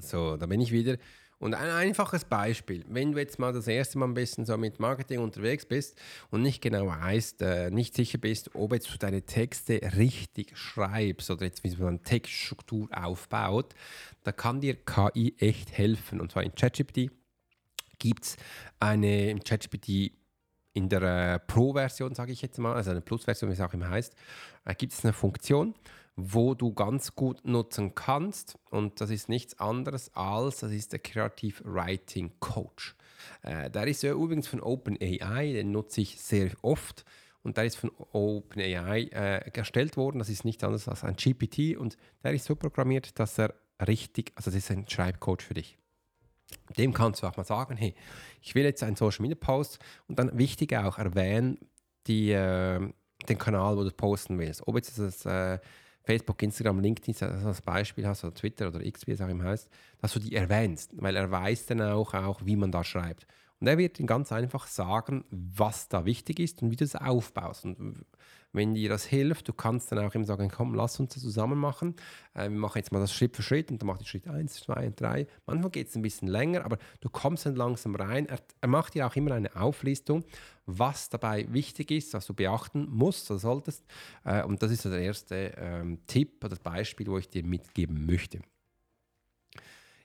So, 0.09 0.37
da 0.37 0.47
bin 0.47 0.61
ich 0.61 0.73
wieder. 0.73 0.97
Und 1.41 1.55
ein 1.55 1.71
einfaches 1.71 2.25
Beispiel, 2.25 2.85
wenn 2.89 3.13
du 3.13 3.19
jetzt 3.19 3.39
mal 3.39 3.53
das 3.53 3.69
erste 3.69 3.97
Mal 3.97 4.07
ein 4.07 4.15
bisschen 4.15 4.45
so 4.45 4.57
mit 4.57 4.81
Marketing 4.81 5.21
unterwegs 5.21 5.67
bist 5.67 5.97
und 6.31 6.43
nicht 6.43 6.61
genau 6.61 6.89
weißt, 6.89 7.43
äh, 7.43 7.71
nicht 7.71 7.95
sicher 7.95 8.19
bist, 8.19 8.57
ob 8.57 8.73
jetzt 8.73 8.93
du 8.93 8.99
deine 8.99 9.23
Texte 9.23 9.81
richtig 9.97 10.59
schreibst 10.59 11.31
oder 11.31 11.45
jetzt 11.45 11.63
wie 11.63 11.77
man 11.77 12.03
Textstruktur 12.03 12.89
aufbaut, 12.93 13.75
da 14.25 14.33
kann 14.33 14.61
dir 14.61 14.75
KI 14.75 15.37
echt 15.39 15.71
helfen. 15.71 16.21
Und 16.21 16.33
zwar 16.33 16.43
in 16.43 16.55
ChatGPT 16.57 17.13
gibt 18.01 18.25
es 18.25 18.37
eine, 18.81 19.31
in 19.31 19.39
ChatGPT 19.39 20.13
in 20.73 20.89
der 20.89 21.03
äh, 21.03 21.39
Pro-Version, 21.39 22.15
sage 22.15 22.33
ich 22.33 22.43
jetzt 22.43 22.59
mal, 22.59 22.75
also 22.75 22.91
eine 22.91 23.01
Plus-Version, 23.01 23.49
wie 23.51 23.55
es 23.55 23.61
auch 23.61 23.75
immer 23.75 23.91
heißt, 23.91 24.15
äh, 24.65 24.75
gibt 24.75 24.93
es 24.93 25.05
eine 25.05 25.13
Funktion, 25.13 25.75
wo 26.21 26.55
du 26.55 26.75
ganz 26.75 27.15
gut 27.15 27.45
nutzen 27.45 27.95
kannst. 27.95 28.59
Und 28.71 29.01
das 29.01 29.09
ist 29.09 29.29
nichts 29.29 29.61
anderes 29.61 30.13
als, 30.17 30.59
das 30.59 30.73
ist 30.73 30.93
der 30.93 30.99
Creative 30.99 31.63
Writing 31.65 32.33
Coach. 32.41 32.97
Äh, 33.43 33.71
der 33.71 33.87
ist 33.87 34.03
ja 34.03 34.13
übrigens 34.13 34.49
von 34.49 34.61
OpenAI, 34.61 35.53
den 35.53 35.71
nutze 35.71 36.01
ich 36.01 36.21
sehr 36.21 36.51
oft. 36.63 37.05
Und 37.43 37.57
der 37.57 37.67
ist 37.67 37.77
von 37.77 37.93
OpenAI 38.11 39.05
äh, 39.13 39.51
erstellt 39.57 39.97
worden. 39.97 40.19
Das 40.19 40.29
ist 40.29 40.45
nichts 40.45 40.65
anderes 40.65 40.89
als 40.89 41.05
ein 41.05 41.15
GPT. 41.15 41.77
Und 41.77 41.97
der 42.25 42.35
ist 42.35 42.47
so 42.47 42.57
programmiert, 42.57 43.17
dass 43.21 43.39
er 43.39 43.55
richtig, 43.87 44.33
also 44.35 44.51
das 44.51 44.59
ist 44.59 44.73
ein 44.73 44.89
Schreibcoach 44.89 45.43
für 45.43 45.55
dich. 45.55 45.79
Dem 46.77 46.93
kannst 46.93 47.23
du 47.23 47.29
auch 47.29 47.37
mal 47.37 47.45
sagen, 47.45 47.77
hey, 47.77 47.95
ich 48.43 48.57
will 48.57 48.65
jetzt 48.65 48.83
einen 48.83 48.97
Social 48.97 49.23
Media 49.23 49.37
Post 49.39 49.79
und 50.09 50.19
dann 50.19 50.37
wichtig 50.37 50.77
auch 50.77 50.99
erwähnen 50.99 51.59
die, 52.09 52.33
äh, 52.33 52.81
den 53.29 53.39
Kanal, 53.39 53.77
wo 53.77 53.85
du 53.85 53.93
posten 53.93 54.37
willst. 54.41 54.67
Ob 54.67 54.75
jetzt 54.75 54.99
das 54.99 55.25
äh, 55.25 55.61
Facebook, 56.09 56.43
Instagram, 56.43 56.81
LinkedIn 56.81 57.15
als 57.45 57.61
Beispiel 57.61 58.07
hast 58.07 58.25
oder 58.25 58.33
Twitter 58.33 58.69
oder 58.69 58.81
X, 58.81 59.07
wie 59.07 59.11
es 59.11 59.21
auch 59.21 59.29
immer 59.29 59.45
heißt, 59.45 59.69
dass 60.01 60.15
du 60.15 60.21
die 60.21 60.35
erwähnst, 60.35 60.93
weil 60.95 61.15
er 61.17 61.31
weiß 61.31 61.67
dann 61.67 61.83
auch, 61.83 62.15
auch 62.15 62.41
wie 62.47 62.57
man 62.57 62.73
da 62.73 62.83
schreibt. 62.83 63.27
Und 63.61 63.67
er 63.67 63.79
wird 63.79 63.99
Ihnen 63.99 64.07
ganz 64.07 64.33
einfach 64.33 64.67
sagen, 64.67 65.25
was 65.31 65.89
da 65.89 66.05
wichtig 66.05 66.39
ist 66.41 66.63
und 66.63 66.71
wie 66.71 66.77
du 66.77 66.85
es 66.85 66.95
aufbaust. 66.95 67.65
Und 67.65 68.05
wenn 68.53 68.75
dir 68.75 68.89
das 68.89 69.05
hilft, 69.05 69.49
du 69.49 69.53
kannst 69.53 69.93
dann 69.93 69.99
auch 69.99 70.15
ihm 70.15 70.25
sagen, 70.25 70.49
komm, 70.49 70.75
lass 70.75 70.99
uns 71.01 71.15
das 71.15 71.23
zusammen 71.23 71.59
machen. 71.59 71.95
Äh, 72.35 72.45
wir 72.45 72.59
machen 72.59 72.79
jetzt 72.79 72.93
mal 72.93 73.01
das 73.01 73.13
Schritt 73.13 73.37
für 73.37 73.43
Schritt 73.43 73.71
und 73.71 73.81
dann 73.81 73.87
macht 73.87 74.01
ich 74.01 74.09
Schritt 74.09 74.27
1, 74.27 74.55
2 74.55 74.87
und 74.87 75.01
3. 75.01 75.27
Manchmal 75.47 75.71
geht 75.71 75.89
es 75.89 75.97
ein 75.97 76.03
bisschen 76.03 76.29
länger, 76.29 76.65
aber 76.65 76.79
du 77.01 77.11
kommst 77.11 77.47
dann 77.47 77.57
langsam 77.57 77.95
rein. 77.95 78.27
Er, 78.27 78.39
er, 78.61 78.69
macht 78.69 78.95
dir 78.95 79.07
auch 79.07 79.17
immer 79.17 79.33
eine 79.33 79.55
Auflistung, 79.55 80.25
was 80.67 81.09
dabei 81.11 81.47
wichtig 81.53 81.91
ist, 81.91 82.15
was 82.15 82.27
du 82.27 82.35
beachten 82.35 82.89
musst 82.91 83.31
oder 83.31 83.41
solltest. 83.41 83.85
Äh, 84.25 84.43
und 84.45 84.63
das 84.63 84.71
ist 84.71 84.85
der 84.85 84.99
erste 84.99 85.53
ähm, 85.57 86.01
Tipp 86.07 86.43
oder 86.45 86.57
Beispiel, 86.57 87.07
wo 87.07 87.19
ich 87.19 87.29
dir 87.29 87.45
mitgeben 87.45 88.07
möchte. 88.07 88.41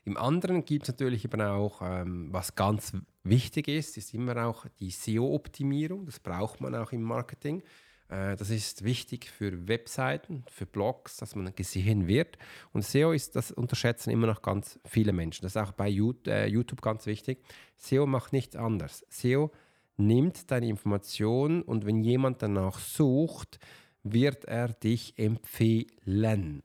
Im 0.04 0.16
anderen 0.16 0.64
gibt 0.64 0.84
es 0.84 0.88
natürlich 0.90 1.24
eben 1.24 1.40
auch, 1.40 1.80
ähm, 1.82 2.28
was 2.30 2.54
ganz 2.54 2.92
wichtig 3.22 3.68
ist, 3.68 3.96
ist 3.96 4.12
immer 4.12 4.46
auch 4.46 4.66
die 4.78 4.90
SEO-Optimierung. 4.90 6.04
Das 6.04 6.20
braucht 6.20 6.60
man 6.60 6.74
auch 6.74 6.92
im 6.92 7.02
Marketing. 7.02 7.62
Äh, 8.08 8.36
das 8.36 8.50
ist 8.50 8.84
wichtig 8.84 9.30
für 9.30 9.66
Webseiten, 9.66 10.44
für 10.50 10.66
Blogs, 10.66 11.16
dass 11.16 11.34
man 11.34 11.54
gesehen 11.54 12.06
wird. 12.06 12.36
Und 12.72 12.84
SEO 12.84 13.12
ist, 13.12 13.34
das 13.34 13.50
unterschätzen 13.50 14.10
immer 14.10 14.26
noch 14.26 14.42
ganz 14.42 14.78
viele 14.84 15.12
Menschen. 15.12 15.42
Das 15.42 15.56
ist 15.56 15.62
auch 15.62 15.72
bei 15.72 15.88
äh, 15.88 16.46
YouTube 16.46 16.82
ganz 16.82 17.06
wichtig. 17.06 17.42
SEO 17.76 18.06
macht 18.06 18.32
nichts 18.32 18.56
anderes. 18.56 19.04
SEO 19.08 19.50
nimmt 19.96 20.50
deine 20.50 20.68
Informationen 20.68 21.62
und 21.62 21.86
wenn 21.86 22.02
jemand 22.02 22.42
danach 22.42 22.78
sucht, 22.78 23.58
wird 24.02 24.44
er 24.44 24.68
dich 24.68 25.18
empfehlen. 25.18 26.62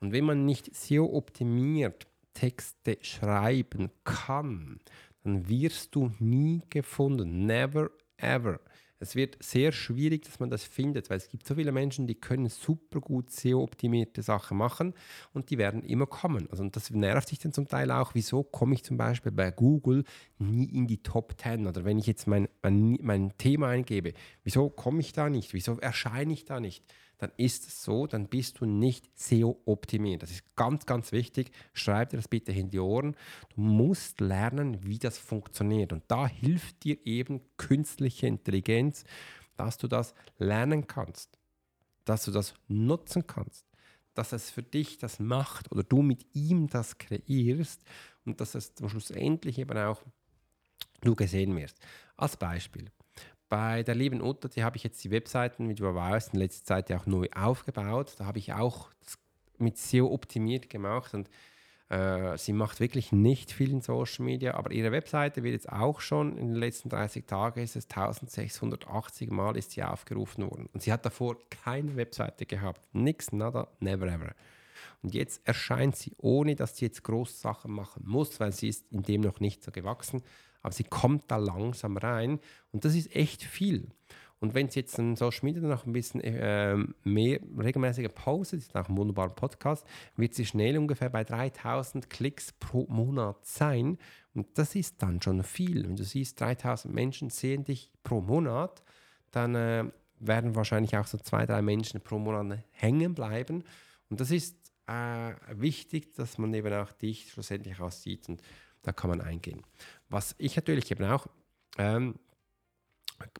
Und 0.00 0.12
wenn 0.12 0.24
man 0.24 0.44
nicht 0.44 0.74
SEO 0.74 1.16
optimiert 1.16 2.06
Texte 2.34 2.98
schreiben 3.00 3.90
kann, 4.04 4.80
dann 5.22 5.48
wirst 5.48 5.94
du 5.94 6.12
nie 6.18 6.62
gefunden. 6.68 7.46
Never 7.46 7.90
ever. 8.16 8.60
Es 9.00 9.16
wird 9.16 9.36
sehr 9.42 9.72
schwierig, 9.72 10.22
dass 10.24 10.40
man 10.40 10.48
das 10.48 10.64
findet, 10.64 11.10
weil 11.10 11.18
es 11.18 11.28
gibt 11.28 11.46
so 11.46 11.56
viele 11.56 11.72
Menschen, 11.72 12.06
die 12.06 12.14
können 12.14 12.48
super 12.48 13.00
gut 13.00 13.30
SEO-optimierte 13.30 14.22
Sachen 14.22 14.56
machen 14.56 14.94
und 15.34 15.50
die 15.50 15.58
werden 15.58 15.82
immer 15.82 16.06
kommen. 16.06 16.48
Also 16.50 16.62
und 16.62 16.74
das 16.74 16.90
nervt 16.90 17.28
sich 17.28 17.38
dann 17.38 17.52
zum 17.52 17.68
Teil 17.68 17.90
auch, 17.90 18.14
wieso 18.14 18.44
komme 18.44 18.74
ich 18.74 18.82
zum 18.82 18.96
Beispiel 18.96 19.32
bei 19.32 19.50
Google 19.50 20.04
nie 20.38 20.64
in 20.64 20.86
die 20.86 21.02
Top 21.02 21.34
10 21.38 21.66
oder 21.66 21.84
wenn 21.84 21.98
ich 21.98 22.06
jetzt 22.06 22.26
mein, 22.26 22.48
mein, 22.62 22.98
mein 23.02 23.36
Thema 23.36 23.68
eingebe, 23.68 24.14
wieso 24.42 24.70
komme 24.70 25.00
ich 25.00 25.12
da 25.12 25.28
nicht, 25.28 25.52
wieso 25.52 25.78
erscheine 25.80 26.32
ich 26.32 26.46
da 26.46 26.60
nicht? 26.60 26.82
Dann 27.24 27.32
ist 27.38 27.66
es 27.66 27.82
so, 27.82 28.06
dann 28.06 28.28
bist 28.28 28.60
du 28.60 28.66
nicht 28.66 29.08
SEO-optimiert. 29.18 30.22
Das 30.22 30.30
ist 30.30 30.44
ganz, 30.56 30.84
ganz 30.84 31.10
wichtig. 31.10 31.52
Schreib 31.72 32.10
dir 32.10 32.18
das 32.18 32.28
bitte 32.28 32.52
in 32.52 32.68
die 32.68 32.78
Ohren. 32.78 33.16
Du 33.54 33.62
musst 33.62 34.20
lernen, 34.20 34.84
wie 34.86 34.98
das 34.98 35.16
funktioniert. 35.16 35.94
Und 35.94 36.04
da 36.08 36.26
hilft 36.26 36.84
dir 36.84 36.98
eben 37.06 37.40
künstliche 37.56 38.26
Intelligenz, 38.26 39.04
dass 39.56 39.78
du 39.78 39.88
das 39.88 40.14
lernen 40.36 40.86
kannst, 40.86 41.38
dass 42.04 42.26
du 42.26 42.30
das 42.30 42.52
nutzen 42.68 43.26
kannst, 43.26 43.64
dass 44.12 44.32
es 44.32 44.50
für 44.50 44.62
dich 44.62 44.98
das 44.98 45.18
macht 45.18 45.72
oder 45.72 45.82
du 45.82 46.02
mit 46.02 46.26
ihm 46.34 46.68
das 46.68 46.98
kreierst 46.98 47.82
und 48.26 48.38
dass 48.38 48.54
es 48.54 48.74
schlussendlich 48.86 49.58
eben 49.58 49.78
auch 49.78 50.02
du 51.00 51.14
gesehen 51.14 51.56
wirst. 51.56 51.78
Als 52.18 52.36
Beispiel. 52.36 52.90
Bei 53.54 53.84
der 53.84 53.94
lieben 53.94 54.20
Utter, 54.20 54.48
die 54.48 54.64
habe 54.64 54.76
ich 54.76 54.82
jetzt 54.82 55.04
die 55.04 55.12
Webseiten, 55.12 55.72
du 55.76 55.94
weißt, 55.94 56.34
in 56.34 56.40
letzter 56.40 56.64
Zeit 56.64 56.90
ja 56.90 56.98
auch 56.98 57.06
neu 57.06 57.28
aufgebaut. 57.36 58.16
Da 58.18 58.26
habe 58.26 58.40
ich 58.40 58.52
auch 58.52 58.90
mit 59.58 59.78
SEO 59.78 60.12
optimiert 60.12 60.68
gemacht 60.68 61.14
und 61.14 61.30
äh, 61.88 62.36
sie 62.36 62.52
macht 62.52 62.80
wirklich 62.80 63.12
nicht 63.12 63.52
viel 63.52 63.70
in 63.70 63.80
Social 63.80 64.24
Media, 64.24 64.54
aber 64.54 64.72
ihre 64.72 64.90
Webseite 64.90 65.44
wird 65.44 65.52
jetzt 65.52 65.70
auch 65.70 66.00
schon 66.00 66.36
in 66.36 66.48
den 66.48 66.56
letzten 66.56 66.88
30 66.88 67.26
Tagen 67.26 67.60
ist 67.60 67.76
es 67.76 67.84
1680 67.84 69.30
Mal 69.30 69.56
ist 69.56 69.70
sie 69.70 69.84
aufgerufen 69.84 70.50
worden. 70.50 70.68
Und 70.72 70.82
sie 70.82 70.92
hat 70.92 71.06
davor 71.06 71.36
keine 71.48 71.94
Webseite 71.94 72.46
gehabt. 72.46 72.80
Nix, 72.92 73.30
nada, 73.30 73.68
never 73.78 74.08
ever. 74.08 74.34
Und 75.04 75.12
jetzt 75.12 75.46
erscheint 75.46 75.96
sie, 75.96 76.12
ohne 76.16 76.56
dass 76.56 76.78
sie 76.78 76.86
jetzt 76.86 77.04
große 77.04 77.36
Sachen 77.36 77.72
machen 77.72 78.04
muss, 78.06 78.40
weil 78.40 78.52
sie 78.52 78.68
ist 78.68 78.90
in 78.90 79.02
dem 79.02 79.20
noch 79.20 79.38
nicht 79.38 79.62
so 79.62 79.70
gewachsen, 79.70 80.22
aber 80.62 80.72
sie 80.72 80.84
kommt 80.84 81.24
da 81.30 81.36
langsam 81.36 81.98
rein 81.98 82.40
und 82.72 82.86
das 82.86 82.94
ist 82.94 83.14
echt 83.14 83.42
viel. 83.42 83.88
Und 84.40 84.54
wenn 84.54 84.66
es 84.66 84.74
jetzt 84.74 84.98
in 84.98 85.14
Social 85.14 85.44
Media 85.44 85.60
noch 85.60 85.84
ein 85.84 85.92
bisschen 85.92 86.22
äh, 86.22 86.76
mehr 87.02 87.40
regelmäßige 87.58 88.08
Pause 88.14 88.56
ist, 88.56 88.74
nach 88.74 88.88
einem 88.88 88.96
wunderbaren 88.96 89.34
Podcast, 89.34 89.86
wird 90.16 90.34
sie 90.34 90.46
schnell 90.46 90.78
ungefähr 90.78 91.10
bei 91.10 91.22
3000 91.22 92.08
Klicks 92.08 92.52
pro 92.52 92.86
Monat 92.88 93.44
sein. 93.44 93.98
Und 94.34 94.58
das 94.58 94.74
ist 94.74 95.02
dann 95.02 95.20
schon 95.20 95.42
viel. 95.42 95.84
Wenn 95.84 95.96
du 95.96 96.04
siehst, 96.04 96.40
3000 96.40 96.94
Menschen 96.94 97.28
sehen 97.28 97.64
dich 97.64 97.90
pro 98.02 98.22
Monat, 98.22 98.82
dann 99.30 99.54
äh, 99.54 99.84
werden 100.18 100.54
wahrscheinlich 100.54 100.96
auch 100.96 101.06
so 101.06 101.18
zwei, 101.18 101.44
drei 101.44 101.60
Menschen 101.60 102.00
pro 102.00 102.18
Monat 102.18 102.58
hängen 102.70 103.14
bleiben. 103.14 103.64
Und 104.10 104.20
das 104.20 104.30
ist 104.30 104.63
äh, 104.86 105.34
wichtig, 105.50 106.14
dass 106.14 106.38
man 106.38 106.52
eben 106.54 106.72
auch 106.72 106.92
dich 106.92 107.30
schlussendlich 107.32 107.80
aussieht 107.80 108.28
und 108.28 108.42
da 108.82 108.92
kann 108.92 109.10
man 109.10 109.20
eingehen. 109.20 109.62
Was 110.08 110.34
ich 110.38 110.56
natürlich 110.56 110.90
eben 110.90 111.04
auch 111.04 111.26
ähm, 111.78 112.18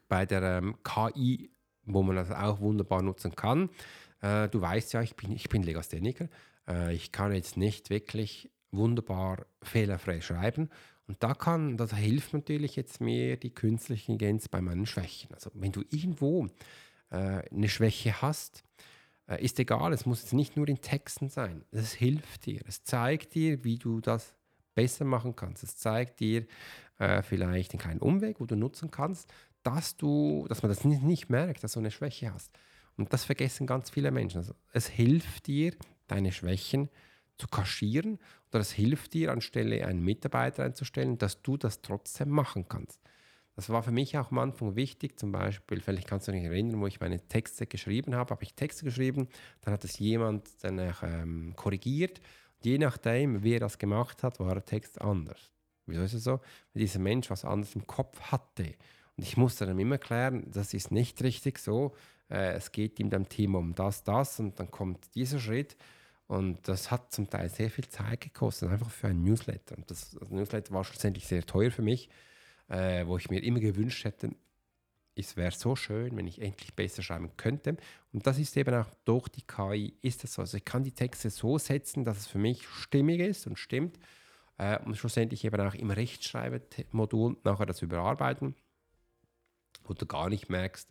bei 0.09 0.26
der 0.26 0.42
ähm, 0.42 0.76
KI, 0.83 1.50
wo 1.85 2.02
man 2.02 2.16
das 2.16 2.30
auch 2.30 2.61
wunderbar 2.61 3.02
nutzen 3.02 3.35
kann. 3.35 3.70
Äh, 4.20 4.48
du 4.48 4.61
weißt 4.61 4.92
ja, 4.94 5.02
ich 5.02 5.16
bin, 5.16 5.33
ich 5.33 5.48
bin 5.48 5.62
Legastheniker. 5.62 6.28
Äh, 6.66 6.94
ich 6.94 7.12
kann 7.12 7.35
jetzt 7.35 7.57
nicht 7.57 7.90
wirklich 7.90 8.50
wunderbar 8.70 9.46
fehlerfrei 9.62 10.20
schreiben. 10.20 10.70
Und 11.07 11.22
da 11.22 11.35
kann, 11.35 11.76
das 11.76 11.94
hilft 11.94 12.33
natürlich 12.33 12.76
jetzt 12.76 13.00
mir 13.00 13.37
die 13.37 13.52
künstliche 13.52 14.12
Intelligenz 14.12 14.48
bei 14.48 14.62
meinen 14.62 14.87
Schwächen. 14.87 15.35
Also 15.35 15.50
wenn 15.54 15.72
du 15.72 15.83
irgendwo 15.90 16.46
äh, 17.11 17.42
eine 17.50 17.68
Schwäche 17.68 18.22
hast, 18.22 18.64
äh, 19.26 19.42
ist 19.42 19.58
egal, 19.58 19.92
es 19.92 20.06
muss 20.06 20.22
jetzt 20.22 20.32
nicht 20.32 20.56
nur 20.56 20.68
in 20.68 20.80
Texten 20.80 21.28
sein. 21.28 21.64
Es 21.70 21.92
hilft 21.92 22.46
dir, 22.46 22.60
es 22.66 22.82
zeigt 22.82 23.34
dir, 23.34 23.64
wie 23.64 23.78
du 23.78 24.00
das 24.00 24.34
besser 24.74 25.04
machen 25.04 25.37
kannst. 25.37 25.62
Es 25.62 25.76
zeigt 25.76 26.20
dir 26.20 26.46
äh, 26.98 27.22
vielleicht 27.22 27.72
einen 27.72 27.80
kleinen 27.80 28.00
Umweg, 28.00 28.40
wo 28.40 28.46
du 28.46 28.56
nutzen 28.56 28.90
kannst, 28.90 29.32
dass 29.62 29.96
du, 29.96 30.46
dass 30.48 30.62
man 30.62 30.70
das 30.70 30.84
nicht, 30.84 31.02
nicht 31.02 31.30
merkt, 31.30 31.64
dass 31.64 31.72
du 31.72 31.80
eine 31.80 31.90
Schwäche 31.90 32.32
hast. 32.32 32.52
Und 32.96 33.12
das 33.12 33.24
vergessen 33.24 33.66
ganz 33.66 33.90
viele 33.90 34.10
Menschen. 34.10 34.38
Also 34.38 34.54
es 34.72 34.87
hilft 34.87 35.46
dir, 35.46 35.74
deine 36.06 36.32
Schwächen 36.32 36.90
zu 37.38 37.48
kaschieren 37.48 38.18
oder 38.50 38.60
es 38.60 38.72
hilft 38.72 39.14
dir, 39.14 39.32
anstelle 39.32 39.87
einen 39.87 40.02
Mitarbeiter 40.02 40.64
einzustellen, 40.64 41.18
dass 41.18 41.42
du 41.42 41.56
das 41.56 41.80
trotzdem 41.82 42.28
machen 42.28 42.68
kannst. 42.68 43.00
Das 43.57 43.69
war 43.69 43.83
für 43.83 43.93
mich 43.93 44.19
auch 44.19 44.33
am 44.33 44.38
Anfang 44.38 44.75
wichtig, 44.75 45.19
zum 45.19 45.31
Beispiel, 45.31 45.81
vielleicht 45.81 46.09
kannst 46.09 46.27
du 46.27 46.33
dich 46.33 46.43
erinnern, 46.43 46.81
wo 46.81 46.87
ich 46.88 47.01
meine 47.01 47.21
Texte 47.21 47.67
geschrieben 47.67 48.14
habe, 48.14 48.31
habe 48.31 48.43
ich 48.43 48.55
Texte 48.55 48.85
geschrieben, 48.85 49.29
dann 49.61 49.75
hat 49.75 49.85
es 49.85 49.99
jemand 49.99 50.49
dann 50.62 50.93
ähm, 51.03 51.53
korrigiert. 51.55 52.19
Und 52.19 52.67
je 52.67 52.79
nachdem, 52.79 53.45
wer 53.45 53.61
das 53.61 53.79
gemacht 53.79 54.25
hat, 54.25 54.40
war 54.40 54.55
der 54.55 54.64
Text 54.64 55.01
anders. 55.01 55.53
Wieso 55.87 56.03
ist 56.03 56.14
es 56.14 56.25
so? 56.25 56.40
Weil 56.73 56.83
dieser 56.83 56.99
Mensch 56.99 57.31
was 57.31 57.45
anderes 57.45 57.77
im 57.77 57.87
Kopf 57.87 58.21
hatte. 58.21 58.75
Und 59.17 59.23
ich 59.23 59.37
musste 59.37 59.67
dann 59.67 59.79
immer 59.79 59.99
klären, 59.99 60.51
das 60.51 60.75
ist 60.75 60.90
nicht 60.90 61.23
richtig 61.23 61.59
so. 61.59 61.95
Äh, 62.29 62.55
es 62.55 62.73
geht 62.73 62.99
in 62.99 63.11
dem 63.11 63.29
Thema 63.29 63.59
um 63.59 63.75
das, 63.75 64.03
das 64.03 64.40
und 64.40 64.59
dann 64.59 64.71
kommt 64.71 65.14
dieser 65.14 65.38
Schritt. 65.38 65.77
Und 66.27 66.67
das 66.69 66.90
hat 66.90 67.12
zum 67.12 67.29
Teil 67.29 67.49
sehr 67.51 67.71
viel 67.71 67.87
Zeit 67.87 68.21
gekostet, 68.23 68.71
einfach 68.71 68.90
für 68.90 69.09
ein 69.09 69.23
Newsletter. 69.23 69.77
Und 69.77 69.90
das, 69.90 70.17
das 70.19 70.31
Newsletter 70.31 70.73
war 70.73 70.83
schlussendlich 70.83 71.27
sehr 71.27 71.45
teuer 71.45 71.71
für 71.71 71.83
mich, 71.83 72.09
äh, 72.68 73.07
wo 73.07 73.16
ich 73.16 73.31
mir 73.31 73.42
immer 73.42 73.61
gewünscht 73.61 74.05
hätte, 74.05 74.31
es 75.16 75.37
wäre 75.37 75.53
so 75.53 75.77
schön, 75.77 76.16
wenn 76.16 76.27
ich 76.27 76.40
endlich 76.40 76.74
besser 76.74 77.03
schreiben 77.03 77.31
könnte. 77.37 77.77
Und 78.12 78.27
das 78.27 78.38
ist 78.38 78.57
eben 78.57 78.74
auch 78.74 78.88
durch 79.05 79.29
die 79.29 79.42
KI 79.42 79.94
ist 80.03 80.24
es 80.24 80.35
so. 80.35 80.42
Also 80.42 80.57
ich 80.57 80.64
kann 80.64 80.83
die 80.83 80.92
Texte 80.92 81.31
so 81.31 81.57
setzen, 81.59 82.05
dass 82.05 82.18
es 82.18 82.27
für 82.27 82.38
mich 82.38 82.66
stimmig 82.66 83.20
ist 83.20 83.46
und 83.46 83.59
stimmt. 83.59 83.98
Äh, 84.59 84.79
und 84.81 84.96
schlussendlich 84.96 85.44
eben 85.44 85.61
auch 85.61 85.74
im 85.74 85.90
Rechtschreibmodul 85.90 87.37
nachher 87.44 87.66
das 87.66 87.83
überarbeiten 87.83 88.57
wo 89.85 89.94
du 89.94 90.07
gar 90.07 90.29
nicht 90.29 90.48
merkst, 90.48 90.90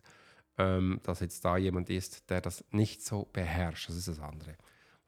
ähm, 0.58 1.00
dass 1.02 1.20
jetzt 1.20 1.44
da 1.44 1.56
jemand 1.56 1.90
ist, 1.90 2.30
der 2.30 2.40
das 2.40 2.64
nicht 2.70 3.02
so 3.02 3.28
beherrscht. 3.32 3.88
Das 3.88 3.96
ist 3.96 4.08
das 4.08 4.20
andere. 4.20 4.56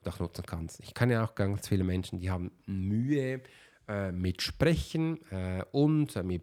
Und 0.00 0.12
auch 0.12 0.18
nutzen 0.18 0.44
kannst. 0.46 0.81
Ich 0.81 0.94
kenne 0.94 1.14
ja 1.14 1.24
auch 1.24 1.35
ganz 1.35 1.68
viele 1.68 1.85
Menschen, 1.85 2.18
die 2.18 2.31
haben 2.31 2.50
Mühe 2.66 3.42
äh, 3.88 4.12
mit 4.12 4.42
Sprechen 4.42 5.20
äh, 5.31 5.64
und 5.72 6.16
äh, 6.16 6.22
mit 6.22 6.42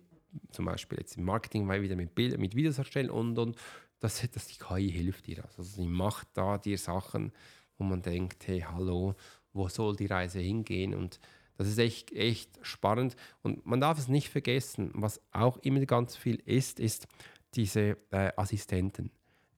zum 0.52 0.66
Beispiel 0.66 1.00
jetzt 1.00 1.18
im 1.18 1.26
Marketing 1.26 1.66
mal 1.66 1.82
wieder 1.82 1.96
mit, 1.96 2.16
Bild, 2.16 2.38
mit 2.40 2.56
Videos 2.56 2.78
erstellen 2.78 3.10
und 3.10 3.38
und 3.38 3.58
das, 4.00 4.28
das 4.32 4.48
die 4.48 4.58
KI 4.58 4.92
hilft 4.92 5.28
dir. 5.28 5.46
Also 5.46 5.64
sie 5.64 5.88
macht 5.88 6.28
da 6.34 6.58
dir 6.58 6.78
Sachen, 6.78 7.32
wo 7.78 7.86
man 7.86 8.02
denkt, 8.02 8.46
hey, 8.48 8.60
hallo, 8.60 9.16
wo 9.54 9.70
soll 9.70 9.96
die 9.96 10.08
Reise 10.08 10.40
hingehen? 10.40 10.94
Und 10.94 11.20
das 11.58 11.68
ist 11.68 11.78
echt, 11.78 12.12
echt 12.12 12.60
spannend. 12.62 13.16
Und 13.44 13.66
man 13.66 13.80
darf 13.80 13.98
es 13.98 14.10
nicht 14.10 14.30
vergessen, 14.30 14.92
was 14.94 15.22
auch 15.32 15.58
immer 15.60 15.86
ganz 15.86 16.18
viel 16.18 16.42
ist, 16.46 16.80
ist, 16.80 17.08
diese 17.56 17.98
äh, 18.12 18.32
Assistenten. 18.36 19.12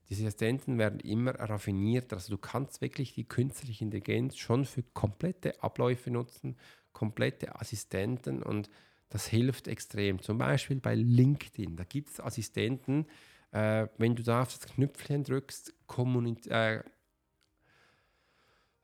Diese 0.10 0.28
Assistenten 0.28 0.78
werden 0.78 1.00
immer 1.00 1.34
raffiniert. 1.34 2.14
Also 2.14 2.36
du 2.36 2.38
kannst 2.38 2.82
wirklich 2.82 3.14
die 3.14 3.24
künstliche 3.24 3.84
Intelligenz 3.84 4.38
schon 4.38 4.66
für 4.66 4.84
komplette 4.84 5.64
Abläufe 5.64 6.12
nutzen, 6.12 6.58
komplette 6.94 7.60
Assistenten 7.60 8.44
und 8.44 8.70
das 9.10 9.28
hilft 9.28 9.68
extrem. 9.68 10.22
Zum 10.22 10.38
Beispiel 10.38 10.80
bei 10.80 10.96
LinkedIn, 10.96 11.76
da 11.76 11.84
gibt 11.84 12.10
es 12.10 12.20
Assistenten, 12.20 13.06
äh, 13.52 13.88
wenn 13.98 14.16
du 14.16 14.24
da 14.24 14.42
auf 14.42 14.58
das 14.58 14.74
Knüpfchen 14.74 15.24
drückst, 15.24 15.74
äh, 16.48 16.80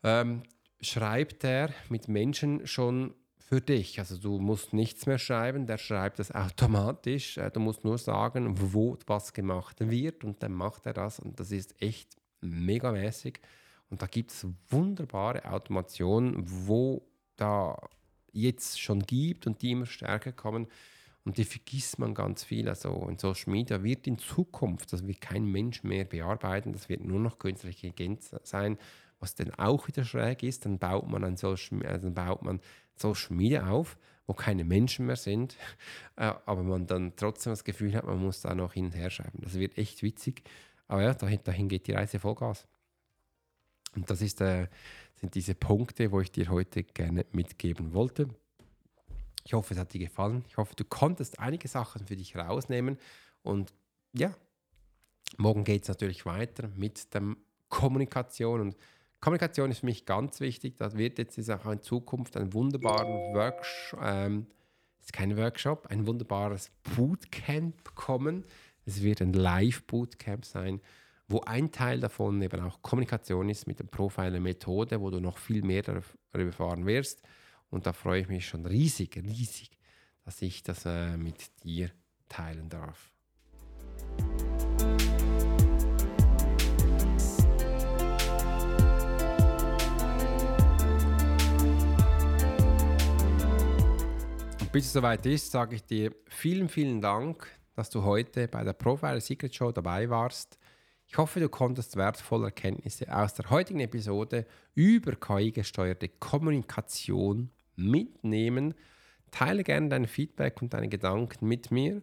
ähm, 0.03 0.43
schreibt 0.79 1.43
er 1.43 1.73
mit 1.89 2.07
Menschen 2.07 2.65
schon 2.65 3.13
für 3.37 3.59
dich. 3.59 3.99
Also 3.99 4.17
du 4.17 4.39
musst 4.39 4.71
nichts 4.71 5.05
mehr 5.05 5.17
schreiben, 5.17 5.65
der 5.65 5.77
schreibt 5.77 6.19
das 6.19 6.31
automatisch. 6.31 7.37
Äh, 7.37 7.51
du 7.51 7.59
musst 7.59 7.83
nur 7.83 7.97
sagen, 7.97 8.55
wo 8.73 8.97
was 9.07 9.33
gemacht 9.33 9.77
wird 9.79 10.23
und 10.23 10.41
dann 10.41 10.53
macht 10.53 10.85
er 10.85 10.93
das 10.93 11.19
und 11.19 11.39
das 11.39 11.51
ist 11.51 11.81
echt 11.81 12.15
megamäßig. 12.39 13.41
Und 13.89 14.01
da 14.01 14.07
gibt 14.07 14.31
es 14.31 14.47
wunderbare 14.69 15.43
Automationen, 15.51 16.43
wo 16.45 17.05
da 17.35 17.77
jetzt 18.31 18.79
schon 18.79 19.01
gibt 19.01 19.47
und 19.47 19.61
die 19.61 19.71
immer 19.71 19.85
stärker 19.85 20.31
kommen. 20.31 20.67
Und 21.23 21.37
die 21.37 21.43
vergisst 21.43 21.99
man 21.99 22.15
ganz 22.15 22.43
viel. 22.43 22.67
Also 22.67 23.07
in 23.07 23.17
Social 23.17 23.51
Media 23.51 23.83
wird 23.83 24.07
in 24.07 24.17
Zukunft, 24.17 24.91
das 24.91 25.05
wird 25.05 25.21
kein 25.21 25.45
Mensch 25.45 25.83
mehr 25.83 26.05
bearbeiten, 26.05 26.73
das 26.73 26.89
wird 26.89 27.03
nur 27.03 27.19
noch 27.19 27.37
künstliche 27.37 27.87
Intelligenz 27.87 28.35
sein, 28.43 28.77
was 29.19 29.35
dann 29.35 29.53
auch 29.53 29.87
wieder 29.87 30.03
schräg 30.03 30.41
ist. 30.41 30.65
Dann 30.65 30.79
baut 30.79 31.07
man 31.07 31.23
ein 31.23 31.37
Social, 31.37 31.85
also 31.85 32.09
baut 32.09 32.41
man 32.41 32.59
Social 32.95 33.35
Media 33.35 33.69
auf, 33.69 33.97
wo 34.25 34.33
keine 34.33 34.63
Menschen 34.63 35.05
mehr 35.05 35.15
sind, 35.15 35.57
äh, 36.15 36.33
aber 36.45 36.63
man 36.63 36.87
dann 36.87 37.15
trotzdem 37.15 37.51
das 37.51 37.63
Gefühl 37.63 37.93
hat, 37.93 38.05
man 38.05 38.19
muss 38.19 38.41
da 38.41 38.55
noch 38.55 38.73
hin 38.73 38.85
und 38.85 38.95
her 38.95 39.11
schreiben. 39.11 39.39
Das 39.41 39.53
wird 39.53 39.77
echt 39.77 40.01
witzig. 40.01 40.43
Aber 40.87 41.03
ja, 41.03 41.13
dahin, 41.13 41.39
dahin 41.43 41.69
geht 41.69 41.87
die 41.87 41.93
Reise 41.93 42.19
Vollgas. 42.19 42.67
Und 43.95 44.09
das 44.09 44.21
ist, 44.21 44.41
äh, 44.41 44.67
sind 45.15 45.35
diese 45.35 45.55
Punkte, 45.55 46.11
wo 46.11 46.21
ich 46.21 46.31
dir 46.31 46.49
heute 46.49 46.83
gerne 46.83 47.25
mitgeben 47.31 47.93
wollte. 47.93 48.29
Ich 49.43 49.53
hoffe, 49.53 49.73
es 49.73 49.79
hat 49.79 49.93
dir 49.93 49.99
gefallen. 49.99 50.43
Ich 50.47 50.57
hoffe, 50.57 50.75
du 50.75 50.83
konntest 50.85 51.39
einige 51.39 51.67
Sachen 51.67 52.05
für 52.05 52.15
dich 52.15 52.35
rausnehmen. 52.35 52.97
Und 53.43 53.73
ja, 54.13 54.33
morgen 55.37 55.63
geht 55.63 55.83
es 55.83 55.87
natürlich 55.89 56.25
weiter 56.25 56.69
mit 56.75 57.13
der 57.13 57.35
Kommunikation 57.69 58.61
und 58.61 58.77
Kommunikation 59.21 59.69
ist 59.69 59.79
für 59.79 59.85
mich 59.85 60.05
ganz 60.05 60.39
wichtig. 60.39 60.77
Da 60.77 60.91
wird 60.97 61.19
jetzt 61.19 61.51
auch 61.51 61.71
in 61.71 61.81
Zukunft 61.81 62.35
ein 62.37 62.53
wunderbaren 62.53 63.35
Workshop, 63.35 63.99
ähm, 64.03 64.47
ist 64.99 65.13
kein 65.13 65.37
Workshop, 65.37 65.87
ein 65.87 66.07
wunderbares 66.07 66.71
Bootcamp 66.95 67.93
kommen. 67.93 68.43
Es 68.83 69.03
wird 69.03 69.21
ein 69.21 69.33
Live-Bootcamp 69.33 70.43
sein, 70.43 70.81
wo 71.31 71.39
ein 71.41 71.71
Teil 71.71 71.99
davon 71.99 72.41
eben 72.41 72.59
auch 72.61 72.81
Kommunikation 72.81 73.49
ist 73.49 73.65
mit 73.65 73.79
der 73.79 73.85
Profiler-Methode, 73.85 74.99
wo 74.99 75.09
du 75.09 75.19
noch 75.19 75.37
viel 75.37 75.63
mehr 75.63 75.81
darüber 75.81 76.03
erfahren 76.33 76.85
wirst. 76.85 77.21
Und 77.69 77.85
da 77.85 77.93
freue 77.93 78.21
ich 78.21 78.27
mich 78.27 78.45
schon 78.45 78.65
riesig, 78.65 79.15
riesig, 79.15 79.71
dass 80.25 80.41
ich 80.41 80.61
das 80.61 80.85
äh, 80.85 81.15
mit 81.15 81.63
dir 81.63 81.89
teilen 82.27 82.67
darf. 82.67 83.13
Und 94.59 94.71
bis 94.73 94.87
es 94.87 94.93
soweit 94.93 95.25
ist, 95.25 95.49
sage 95.49 95.75
ich 95.75 95.85
dir 95.85 96.13
vielen, 96.27 96.67
vielen 96.67 96.99
Dank, 96.99 97.47
dass 97.73 97.89
du 97.89 98.03
heute 98.03 98.49
bei 98.49 98.65
der 98.65 98.73
Profiler 98.73 99.21
Secret 99.21 99.55
Show 99.55 99.71
dabei 99.71 100.09
warst. 100.09 100.57
Ich 101.11 101.17
hoffe, 101.17 101.41
du 101.41 101.49
konntest 101.49 101.97
wertvolle 101.97 102.45
Erkenntnisse 102.45 103.13
aus 103.13 103.33
der 103.33 103.49
heutigen 103.49 103.81
Episode 103.81 104.45
über 104.75 105.11
KI-gesteuerte 105.11 106.07
Kommunikation 106.07 107.51
mitnehmen. 107.75 108.75
Teile 109.29 109.65
gerne 109.65 109.89
dein 109.89 110.07
Feedback 110.07 110.61
und 110.61 110.73
deine 110.73 110.87
Gedanken 110.87 111.49
mit 111.49 111.69
mir 111.69 112.01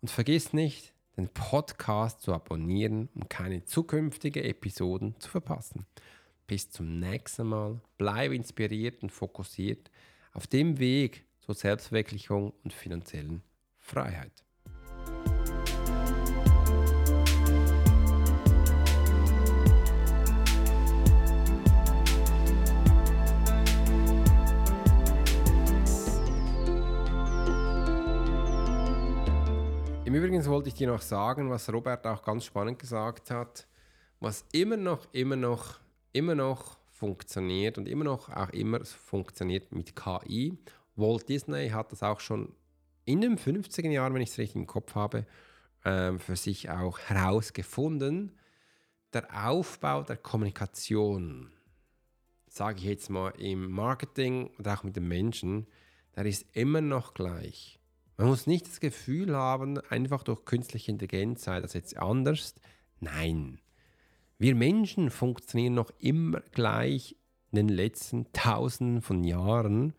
und 0.00 0.10
vergiss 0.10 0.52
nicht, 0.52 0.92
den 1.16 1.28
Podcast 1.28 2.22
zu 2.22 2.34
abonnieren, 2.34 3.08
um 3.14 3.28
keine 3.28 3.64
zukünftigen 3.64 4.42
Episoden 4.42 5.14
zu 5.20 5.30
verpassen. 5.30 5.86
Bis 6.48 6.68
zum 6.68 6.98
nächsten 6.98 7.46
Mal. 7.46 7.80
Bleibe 7.96 8.34
inspiriert 8.34 9.04
und 9.04 9.12
fokussiert 9.12 9.88
auf 10.32 10.48
dem 10.48 10.80
Weg 10.80 11.26
zur 11.38 11.54
Selbstverwirklichung 11.54 12.52
und 12.64 12.72
finanziellen 12.72 13.44
Freiheit. 13.78 14.47
Im 30.08 30.14
Übrigen 30.14 30.42
wollte 30.46 30.70
ich 30.70 30.74
dir 30.74 30.86
noch 30.86 31.02
sagen, 31.02 31.50
was 31.50 31.70
Robert 31.70 32.06
auch 32.06 32.22
ganz 32.22 32.46
spannend 32.46 32.78
gesagt 32.78 33.30
hat, 33.30 33.68
was 34.20 34.46
immer 34.52 34.78
noch, 34.78 35.06
immer 35.12 35.36
noch, 35.36 35.80
immer 36.14 36.34
noch 36.34 36.78
funktioniert 36.90 37.76
und 37.76 37.86
immer 37.86 38.04
noch 38.04 38.30
auch 38.30 38.48
immer 38.48 38.82
funktioniert 38.86 39.70
mit 39.70 39.94
KI. 39.94 40.56
Walt 40.96 41.28
Disney 41.28 41.68
hat 41.68 41.92
das 41.92 42.02
auch 42.02 42.20
schon 42.20 42.54
in 43.04 43.20
den 43.20 43.36
50er 43.36 43.90
Jahren, 43.90 44.14
wenn 44.14 44.22
ich 44.22 44.30
es 44.30 44.38
richtig 44.38 44.56
im 44.56 44.66
Kopf 44.66 44.94
habe, 44.94 45.26
ähm, 45.84 46.18
für 46.18 46.36
sich 46.36 46.70
auch 46.70 46.98
herausgefunden. 47.00 48.32
Der 49.12 49.28
Aufbau 49.46 50.04
der 50.04 50.16
Kommunikation, 50.16 51.52
sage 52.46 52.78
ich 52.78 52.84
jetzt 52.84 53.10
mal 53.10 53.34
im 53.38 53.70
Marketing 53.70 54.46
und 54.56 54.66
auch 54.68 54.84
mit 54.84 54.96
den 54.96 55.06
Menschen, 55.06 55.66
der 56.16 56.24
ist 56.24 56.46
immer 56.54 56.80
noch 56.80 57.12
gleich. 57.12 57.77
Man 58.18 58.26
muss 58.26 58.48
nicht 58.48 58.66
das 58.66 58.80
Gefühl 58.80 59.36
haben, 59.36 59.78
einfach 59.90 60.24
durch 60.24 60.44
künstliche 60.44 60.90
Intelligenz 60.90 61.44
sei 61.44 61.60
das 61.60 61.72
jetzt 61.72 61.96
anders. 61.98 62.56
Nein. 62.98 63.60
Wir 64.38 64.56
Menschen 64.56 65.10
funktionieren 65.10 65.74
noch 65.74 65.92
immer 66.00 66.40
gleich 66.50 67.16
in 67.52 67.56
den 67.56 67.68
letzten 67.68 68.26
Tausenden 68.32 69.02
von 69.02 69.22
Jahren. 69.22 69.94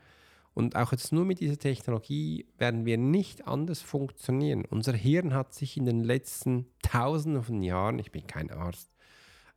Und 0.53 0.75
auch 0.75 0.91
jetzt 0.91 1.13
nur 1.13 1.23
mit 1.23 1.39
dieser 1.39 1.57
Technologie 1.57 2.45
werden 2.57 2.85
wir 2.85 2.97
nicht 2.97 3.47
anders 3.47 3.81
funktionieren. 3.81 4.65
Unser 4.65 4.93
Hirn 4.93 5.33
hat 5.33 5.53
sich 5.53 5.77
in 5.77 5.85
den 5.85 6.03
letzten 6.03 6.65
Tausenden 6.81 7.41
von 7.41 7.63
Jahren, 7.63 7.99
ich 7.99 8.11
bin 8.11 8.27
kein 8.27 8.51
Arzt, 8.51 8.91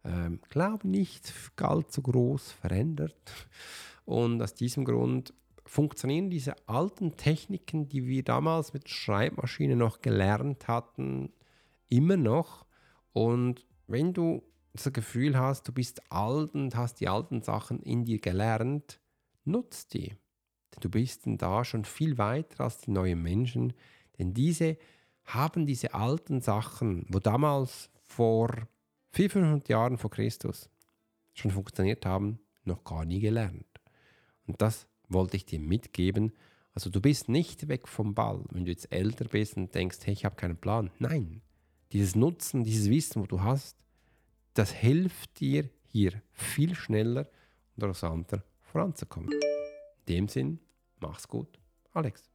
ähm, 0.05 0.40
glaube 0.51 0.87
nicht 0.87 1.33
allzu 1.57 2.01
groß 2.01 2.53
verändert. 2.53 3.48
Und 4.05 4.40
aus 4.40 4.55
diesem 4.55 4.85
Grund 4.85 5.35
funktionieren 5.72 6.28
diese 6.28 6.54
alten 6.68 7.16
Techniken, 7.16 7.88
die 7.88 8.06
wir 8.06 8.22
damals 8.22 8.74
mit 8.74 8.90
Schreibmaschinen 8.90 9.78
noch 9.78 10.02
gelernt 10.02 10.68
hatten, 10.68 11.32
immer 11.88 12.18
noch. 12.18 12.66
Und 13.14 13.64
wenn 13.87 14.12
du 14.12 14.42
das 14.74 14.92
Gefühl 14.92 15.38
hast, 15.38 15.66
du 15.66 15.72
bist 15.72 16.12
alt 16.12 16.54
und 16.54 16.76
hast 16.76 17.00
die 17.00 17.08
alten 17.08 17.40
Sachen 17.40 17.80
in 17.80 18.04
dir 18.04 18.18
gelernt, 18.18 19.00
nutz 19.44 19.87
die. 19.87 20.08
Denn 20.08 20.80
du 20.82 20.90
bist 20.90 21.24
denn 21.24 21.38
da 21.38 21.64
schon 21.64 21.87
viel 21.87 22.18
weiter 22.18 22.64
als 22.64 22.82
die 22.82 22.90
neuen 22.90 23.22
Menschen. 23.22 23.72
Denn 24.18 24.35
diese 24.35 24.76
haben 25.24 25.64
diese 25.64 25.94
alten 25.94 26.42
Sachen, 26.42 27.06
wo 27.08 27.18
damals 27.18 27.88
vor 28.02 28.48
400, 29.12 29.32
500 29.32 29.68
Jahren 29.70 29.96
vor 29.96 30.11
Christus 30.11 30.68
schon 31.32 31.50
funktioniert 31.50 32.04
haben, 32.04 32.40
noch 32.64 32.85
gar 32.85 33.06
nie 33.06 33.20
gelernt. 33.20 33.64
Und 34.46 34.61
das 34.61 34.87
wollte 35.12 35.37
ich 35.37 35.44
dir 35.44 35.61
mitgeben. 35.61 36.33
Also 36.75 36.90
du 36.90 37.01
bist 37.01 37.29
nicht 37.29 37.68
weg 37.68 37.87
vom 37.87 38.14
Ball, 38.14 38.42
wenn 38.51 38.64
du 38.64 38.70
jetzt 38.70 38.92
älter 38.92 39.27
bist 39.27 39.57
und 39.57 39.75
denkst, 39.75 39.98
hey, 40.05 40.12
ich 40.12 40.25
habe 40.25 40.37
keinen 40.37 40.57
Plan. 40.57 40.90
Nein, 40.98 41.42
dieses 41.92 42.14
Nutzen, 42.14 42.64
dieses 42.64 42.88
Wissen, 42.88 43.22
wo 43.22 43.27
du 43.27 43.42
hast, 43.42 43.77
das 44.55 44.72
hilft 44.72 45.40
dir 45.40 45.68
hier 45.87 46.22
viel 46.33 46.75
schneller 46.75 47.29
und 47.77 47.85
rasanter 47.85 48.44
voranzukommen. 48.61 49.33
In 49.33 50.14
dem 50.14 50.29
Sinn, 50.29 50.59
mach's 51.01 51.29
gut, 51.29 51.59
Alex. 51.92 52.31